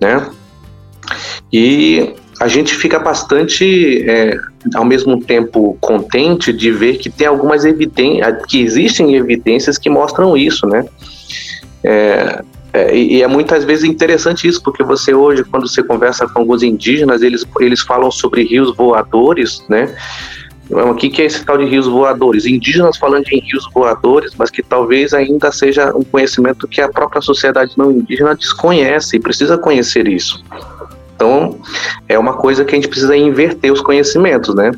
né? 0.00 0.24
E 1.52 2.14
a 2.38 2.46
gente 2.46 2.72
fica 2.76 3.00
bastante, 3.00 4.08
é, 4.08 4.38
ao 4.76 4.84
mesmo 4.84 5.20
tempo, 5.20 5.76
contente 5.80 6.52
de 6.52 6.70
ver 6.70 6.98
que 6.98 7.10
tem 7.10 7.26
algumas 7.26 7.64
evidências, 7.64 8.46
que 8.46 8.62
existem 8.62 9.16
evidências 9.16 9.76
que 9.76 9.90
mostram 9.90 10.36
isso, 10.36 10.68
né? 10.68 10.84
É, 11.82 12.44
é, 12.72 12.94
e 12.94 13.22
é 13.22 13.26
muitas 13.26 13.64
vezes 13.64 13.84
interessante 13.84 14.46
isso, 14.46 14.62
porque 14.62 14.82
você 14.82 15.14
hoje, 15.14 15.44
quando 15.44 15.66
você 15.66 15.82
conversa 15.82 16.28
com 16.28 16.40
alguns 16.40 16.62
indígenas, 16.62 17.22
eles, 17.22 17.46
eles 17.60 17.80
falam 17.80 18.10
sobre 18.10 18.44
rios 18.44 18.76
voadores, 18.76 19.64
né? 19.68 19.94
O 20.70 20.94
que, 20.94 21.08
que 21.08 21.22
é 21.22 21.24
esse 21.24 21.42
tal 21.46 21.56
de 21.56 21.64
rios 21.64 21.86
voadores? 21.86 22.44
Indígenas 22.44 22.98
falando 22.98 23.26
em 23.32 23.40
rios 23.40 23.66
voadores, 23.72 24.34
mas 24.36 24.50
que 24.50 24.62
talvez 24.62 25.14
ainda 25.14 25.50
seja 25.50 25.96
um 25.96 26.02
conhecimento 26.02 26.68
que 26.68 26.82
a 26.82 26.90
própria 26.90 27.22
sociedade 27.22 27.72
não 27.76 27.90
indígena 27.90 28.34
desconhece 28.34 29.16
e 29.16 29.20
precisa 29.20 29.56
conhecer 29.56 30.06
isso. 30.06 30.44
Então, 31.16 31.58
é 32.06 32.18
uma 32.18 32.34
coisa 32.34 32.66
que 32.66 32.74
a 32.74 32.78
gente 32.78 32.88
precisa 32.88 33.16
inverter 33.16 33.72
os 33.72 33.80
conhecimentos, 33.80 34.54
né? 34.54 34.72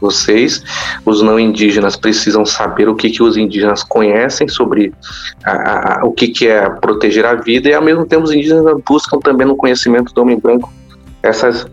Vocês. 0.00 0.62
Os 1.04 1.22
não 1.22 1.38
indígenas 1.38 1.96
precisam 1.96 2.44
saber 2.44 2.88
o 2.88 2.94
que, 2.94 3.10
que 3.10 3.22
os 3.22 3.36
indígenas 3.36 3.82
conhecem 3.82 4.48
sobre 4.48 4.92
a, 5.44 6.00
a, 6.00 6.04
o 6.04 6.12
que, 6.12 6.28
que 6.28 6.48
é 6.48 6.68
proteger 6.68 7.24
a 7.24 7.34
vida, 7.34 7.68
e 7.68 7.74
ao 7.74 7.82
mesmo 7.82 8.06
tempo 8.06 8.24
os 8.24 8.32
indígenas 8.32 8.64
buscam 8.86 9.18
também 9.18 9.46
no 9.46 9.56
conhecimento 9.56 10.12
do 10.12 10.22
homem 10.22 10.38
branco 10.38 10.72
essas, 11.22 11.66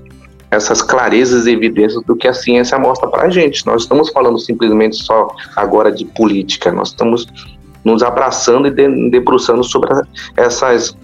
essas 0.49 0.81
clarezas 0.81 1.45
e 1.45 1.51
evidências 1.51 2.03
do 2.05 2.15
que 2.15 2.27
a 2.27 2.33
ciência 2.33 2.77
mostra 2.77 3.07
para 3.09 3.23
a 3.23 3.29
gente. 3.29 3.65
Nós 3.65 3.83
estamos 3.83 4.09
falando 4.09 4.39
simplesmente 4.39 4.95
só 4.97 5.27
agora 5.55 5.91
de 5.91 6.05
política, 6.05 6.71
nós 6.71 6.89
estamos 6.89 7.27
nos 7.83 8.01
abraçando 8.01 8.67
e 8.67 9.09
debruçando 9.09 9.63
sobre 9.63 9.89
essas 10.35 10.97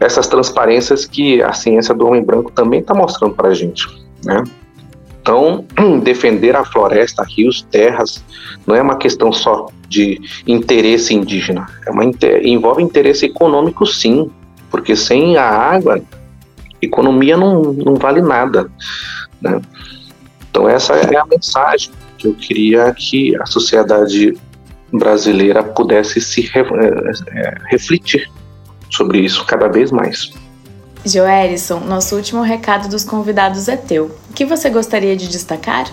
essas 0.00 0.26
transparências 0.26 1.04
que 1.04 1.42
a 1.42 1.52
ciência 1.52 1.94
do 1.94 2.06
homem 2.06 2.24
branco 2.24 2.50
também 2.50 2.80
está 2.80 2.94
mostrando 2.94 3.34
para 3.34 3.48
a 3.48 3.54
gente, 3.54 3.86
né? 4.24 4.42
Então, 5.20 5.64
defender 6.02 6.56
a 6.56 6.64
floresta, 6.64 7.24
rios, 7.24 7.62
terras, 7.70 8.24
não 8.66 8.74
é 8.74 8.82
uma 8.82 8.96
questão 8.96 9.32
só 9.32 9.66
de 9.88 10.20
interesse 10.46 11.14
indígena, 11.14 11.66
é 11.86 11.90
uma, 11.90 12.04
envolve 12.42 12.82
interesse 12.82 13.26
econômico 13.26 13.86
sim, 13.86 14.30
porque 14.70 14.94
sem 14.94 15.36
a 15.36 15.44
água, 15.44 16.00
economia 16.80 17.36
não, 17.36 17.62
não 17.72 17.94
vale 17.96 18.22
nada. 18.22 18.70
Né? 19.40 19.60
Então, 20.50 20.68
essa 20.68 20.94
é 20.94 21.16
a 21.16 21.26
mensagem 21.26 21.90
que 22.16 22.28
eu 22.28 22.34
queria 22.34 22.94
que 22.96 23.36
a 23.40 23.46
sociedade 23.46 24.36
brasileira 24.92 25.62
pudesse 25.62 26.20
se 26.20 26.42
re, 26.42 26.60
é, 27.32 27.54
refletir 27.70 28.30
sobre 28.90 29.20
isso 29.20 29.44
cada 29.44 29.68
vez 29.68 29.90
mais. 29.90 30.32
Joerison, 31.04 31.80
nosso 31.80 32.14
último 32.14 32.42
recado 32.42 32.88
dos 32.88 33.04
convidados 33.04 33.68
é 33.68 33.76
teu. 33.76 34.16
O 34.28 34.32
que 34.34 34.44
você 34.44 34.68
gostaria 34.68 35.16
de 35.16 35.28
destacar? 35.28 35.90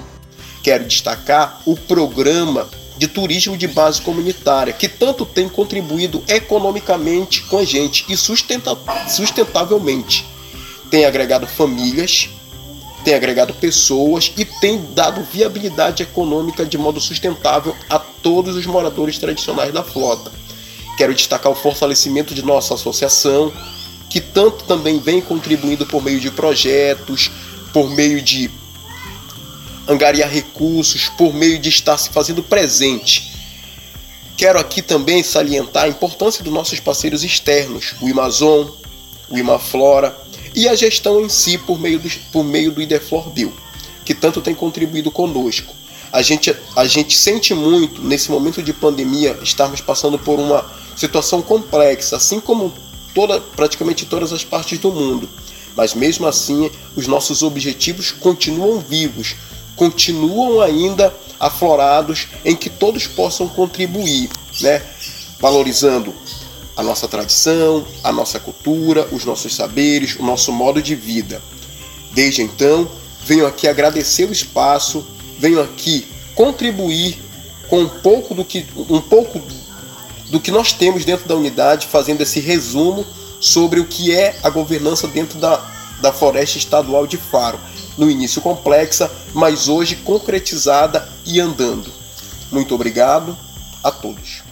Quero 0.62 0.86
destacar 0.86 1.62
o 1.66 1.78
programa 1.78 2.68
de 2.98 3.08
turismo 3.08 3.56
de 3.56 3.68
base 3.68 4.02
comunitária, 4.02 4.74
que 4.74 4.90
tanto 4.90 5.26
tem 5.26 5.48
contribuído 5.48 6.22
economicamente 6.28 7.44
com 7.44 7.60
a 7.60 7.64
gente 7.64 8.06
e 8.10 8.18
sustenta 8.18 8.78
sustentavelmente. 9.08 10.26
Tem 10.90 11.06
agregado 11.06 11.48
famílias, 11.48 12.30
tem 13.06 13.14
agregado 13.14 13.54
pessoas 13.54 14.34
e 14.36 14.44
tem 14.44 14.84
dado 14.94 15.22
viabilidade 15.32 16.04
econômica 16.04 16.66
de 16.66 16.78
modo 16.78 17.00
sustentável 17.00 17.76
a 17.90 17.98
todos 18.00 18.56
os 18.56 18.66
moradores 18.66 19.18
tradicionais 19.18 19.72
da 19.72 19.84
flota. 19.84 20.32
Quero 20.98 21.14
destacar 21.14 21.52
o 21.52 21.56
fortalecimento 21.56 22.34
de 22.34 22.44
nossa 22.44 22.74
associação, 22.74 23.54
que 24.10 24.22
tanto 24.22 24.64
também 24.66 25.00
vem 25.00 25.22
contribuindo 25.22 25.86
por 25.86 26.02
meio 26.02 26.20
de 26.20 26.32
projetos, 26.32 27.32
por 27.74 27.90
meio 27.90 28.22
de 28.22 28.50
angariar 29.88 30.30
recursos, 30.30 31.10
por 31.18 31.34
meio 31.34 31.60
de 31.60 31.70
estar 31.70 31.98
se 31.98 32.10
fazendo 32.10 32.44
presente. 32.44 33.34
Quero 34.36 34.60
aqui 34.60 34.82
também 34.82 35.24
salientar 35.24 35.86
a 35.86 35.88
importância 35.88 36.44
dos 36.44 36.54
nossos 36.54 36.80
parceiros 36.80 37.24
externos, 37.24 37.96
o 38.02 38.08
Amazon, 38.08 38.68
o 39.30 39.38
Imaflora 39.38 40.16
e 40.54 40.68
a 40.68 40.76
gestão 40.76 41.22
em 41.22 41.30
si 41.30 41.58
por 41.58 41.80
meio 41.80 42.00
do, 42.00 42.10
por 42.32 42.44
meio 42.44 42.72
do 42.72 42.82
Ideflor 42.82 43.30
Bill, 43.30 43.54
que 44.06 44.14
tanto 44.14 44.42
tem 44.42 44.54
contribuído 44.54 45.12
conosco. 45.12 45.76
A 46.12 46.22
gente, 46.22 46.56
a 46.76 46.86
gente 46.86 47.18
sente 47.18 47.54
muito, 47.54 48.02
nesse 48.02 48.32
momento 48.32 48.64
de 48.64 48.74
pandemia, 48.74 49.38
estarmos 49.44 49.82
passando 49.82 50.18
por 50.18 50.40
uma 50.40 50.66
situação 50.96 51.42
complexa, 51.42 52.16
assim 52.16 52.40
como 52.40 52.74
toda, 53.18 53.42
praticamente 53.42 54.06
todas 54.06 54.32
as 54.32 54.44
partes 54.44 54.78
do 54.78 54.92
mundo. 54.92 55.28
Mas 55.76 55.96
mesmo 55.96 56.28
assim, 56.28 56.70
os 56.96 57.08
nossos 57.08 57.42
objetivos 57.42 58.12
continuam 58.12 58.80
vivos, 58.80 59.36
continuam 59.76 60.62
ainda 60.62 61.12
aflorados 61.40 62.28
em 62.46 62.56
que 62.56 62.70
todos 62.70 63.08
possam 63.08 63.48
contribuir, 63.48 64.30
né? 64.62 64.84
valorizando 65.40 66.14
a 66.76 66.84
nossa 66.84 67.08
tradição, 67.08 67.88
a 68.04 68.12
nossa 68.12 68.40
cultura, 68.40 69.08
os 69.12 69.26
nossos 69.26 69.56
saberes, 69.56 70.16
o 70.20 70.24
nosso 70.24 70.52
modo 70.52 70.80
de 70.80 70.94
vida. 70.94 71.42
Desde 72.12 72.44
então, 72.44 72.88
venho 73.26 73.48
aqui 73.48 73.68
agradecer 73.68 74.30
o 74.30 74.32
espaço, 74.32 75.04
venho 75.40 75.60
aqui 75.60 76.06
contribuir 76.36 77.20
com 77.68 77.82
um 77.82 77.90
pouco 77.90 78.36
do 78.36 78.46
que 78.46 78.64
um 78.78 79.02
pouco 79.02 79.42
do 80.30 80.40
que 80.40 80.52
nós 80.52 80.74
temos 80.74 81.06
dentro 81.06 81.28
da 81.28 81.36
unidade, 81.36 81.88
fazendo 81.88 82.22
esse 82.22 82.40
resumo 82.40 83.06
sobre 83.40 83.80
o 83.80 83.86
que 83.86 84.14
é 84.14 84.38
a 84.44 84.50
governança 84.50 85.08
dentro 85.08 85.38
da, 85.40 85.64
da 86.02 86.12
Floresta 86.12 86.58
Estadual 86.58 87.08
de 87.08 87.18
Faro. 87.18 87.60
No 87.98 88.10
início 88.10 88.42
complexa, 88.42 89.10
mas 89.34 89.68
hoje 89.68 89.96
concretizada 89.98 91.08
e 91.26 91.40
andando. 91.40 91.92
Muito 92.52 92.76
obrigado 92.76 93.36
a 93.84 93.92
todos. 93.92 94.44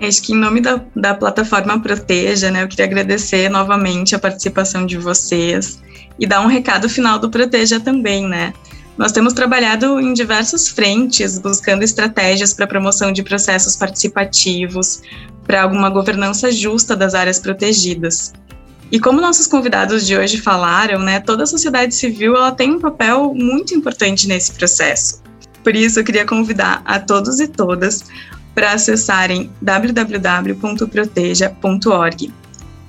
Acho 0.00 0.22
que 0.22 0.32
em 0.32 0.36
nome 0.36 0.60
da, 0.60 0.82
da 0.96 1.14
plataforma 1.14 1.80
Proteja, 1.80 2.50
né, 2.50 2.64
eu 2.64 2.68
queria 2.68 2.86
agradecer 2.86 3.48
novamente 3.48 4.14
a 4.14 4.18
participação 4.18 4.84
de 4.84 4.98
vocês 4.98 5.80
e 6.18 6.26
dar 6.26 6.40
um 6.40 6.48
recado 6.48 6.88
final 6.88 7.18
do 7.18 7.30
Proteja 7.30 7.78
também, 7.78 8.26
né? 8.26 8.52
Nós 8.96 9.12
temos 9.12 9.32
trabalhado 9.32 10.00
em 10.00 10.12
diversas 10.12 10.68
frentes, 10.68 11.38
buscando 11.38 11.82
estratégias 11.82 12.52
para 12.52 12.66
promoção 12.66 13.10
de 13.10 13.22
processos 13.22 13.74
participativos, 13.74 15.00
para 15.46 15.62
alguma 15.62 15.88
governança 15.88 16.52
justa 16.52 16.94
das 16.94 17.14
áreas 17.14 17.38
protegidas. 17.38 18.34
E 18.90 19.00
como 19.00 19.18
nossos 19.20 19.46
convidados 19.46 20.06
de 20.06 20.14
hoje 20.16 20.38
falaram, 20.38 20.98
né, 20.98 21.20
toda 21.20 21.44
a 21.44 21.46
sociedade 21.46 21.94
civil 21.94 22.36
ela 22.36 22.52
tem 22.52 22.72
um 22.72 22.78
papel 22.78 23.32
muito 23.34 23.74
importante 23.74 24.28
nesse 24.28 24.52
processo. 24.52 25.22
Por 25.64 25.74
isso, 25.74 26.00
eu 26.00 26.04
queria 26.04 26.26
convidar 26.26 26.82
a 26.84 27.00
todos 27.00 27.40
e 27.40 27.48
todas 27.48 28.04
para 28.54 28.72
acessarem 28.72 29.50
www.proteja.org 29.62 32.41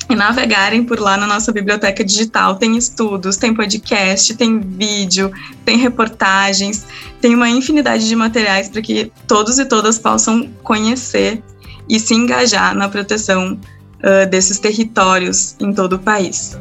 e 0.09 0.15
navegarem 0.15 0.83
por 0.83 0.99
lá 0.99 1.17
na 1.17 1.27
nossa 1.27 1.51
biblioteca 1.51 2.03
digital. 2.03 2.55
Tem 2.55 2.77
estudos, 2.77 3.37
tem 3.37 3.53
podcast, 3.53 4.33
tem 4.35 4.59
vídeo, 4.59 5.31
tem 5.65 5.77
reportagens, 5.77 6.85
tem 7.21 7.35
uma 7.35 7.49
infinidade 7.49 8.07
de 8.07 8.15
materiais 8.15 8.69
para 8.69 8.81
que 8.81 9.11
todos 9.27 9.59
e 9.59 9.65
todas 9.65 9.97
possam 9.97 10.49
conhecer 10.63 11.41
e 11.89 11.99
se 11.99 12.13
engajar 12.13 12.75
na 12.75 12.87
proteção 12.89 13.53
uh, 13.53 14.29
desses 14.29 14.59
territórios 14.59 15.55
em 15.59 15.73
todo 15.73 15.93
o 15.93 15.99
país. 15.99 16.57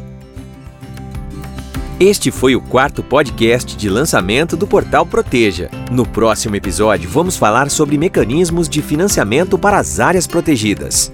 Este 2.01 2.33
foi 2.33 2.57
o 2.57 2.61
quarto 2.61 3.01
podcast 3.01 3.77
de 3.77 3.89
lançamento 3.89 4.57
do 4.57 4.67
portal 4.67 5.07
Proteja. 5.07 5.71
No 5.89 6.05
próximo 6.05 6.57
episódio, 6.57 7.09
vamos 7.09 7.37
falar 7.37 7.71
sobre 7.71 7.97
mecanismos 7.97 8.69
de 8.69 8.83
financiamento 8.83 9.57
para 9.57 9.79
as 9.79 10.01
áreas 10.01 10.27
protegidas. 10.27 11.13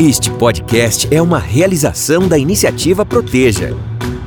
Este 0.00 0.30
podcast 0.30 1.12
é 1.12 1.20
uma 1.20 1.40
realização 1.40 2.28
da 2.28 2.38
iniciativa 2.38 3.04
Proteja. 3.04 3.76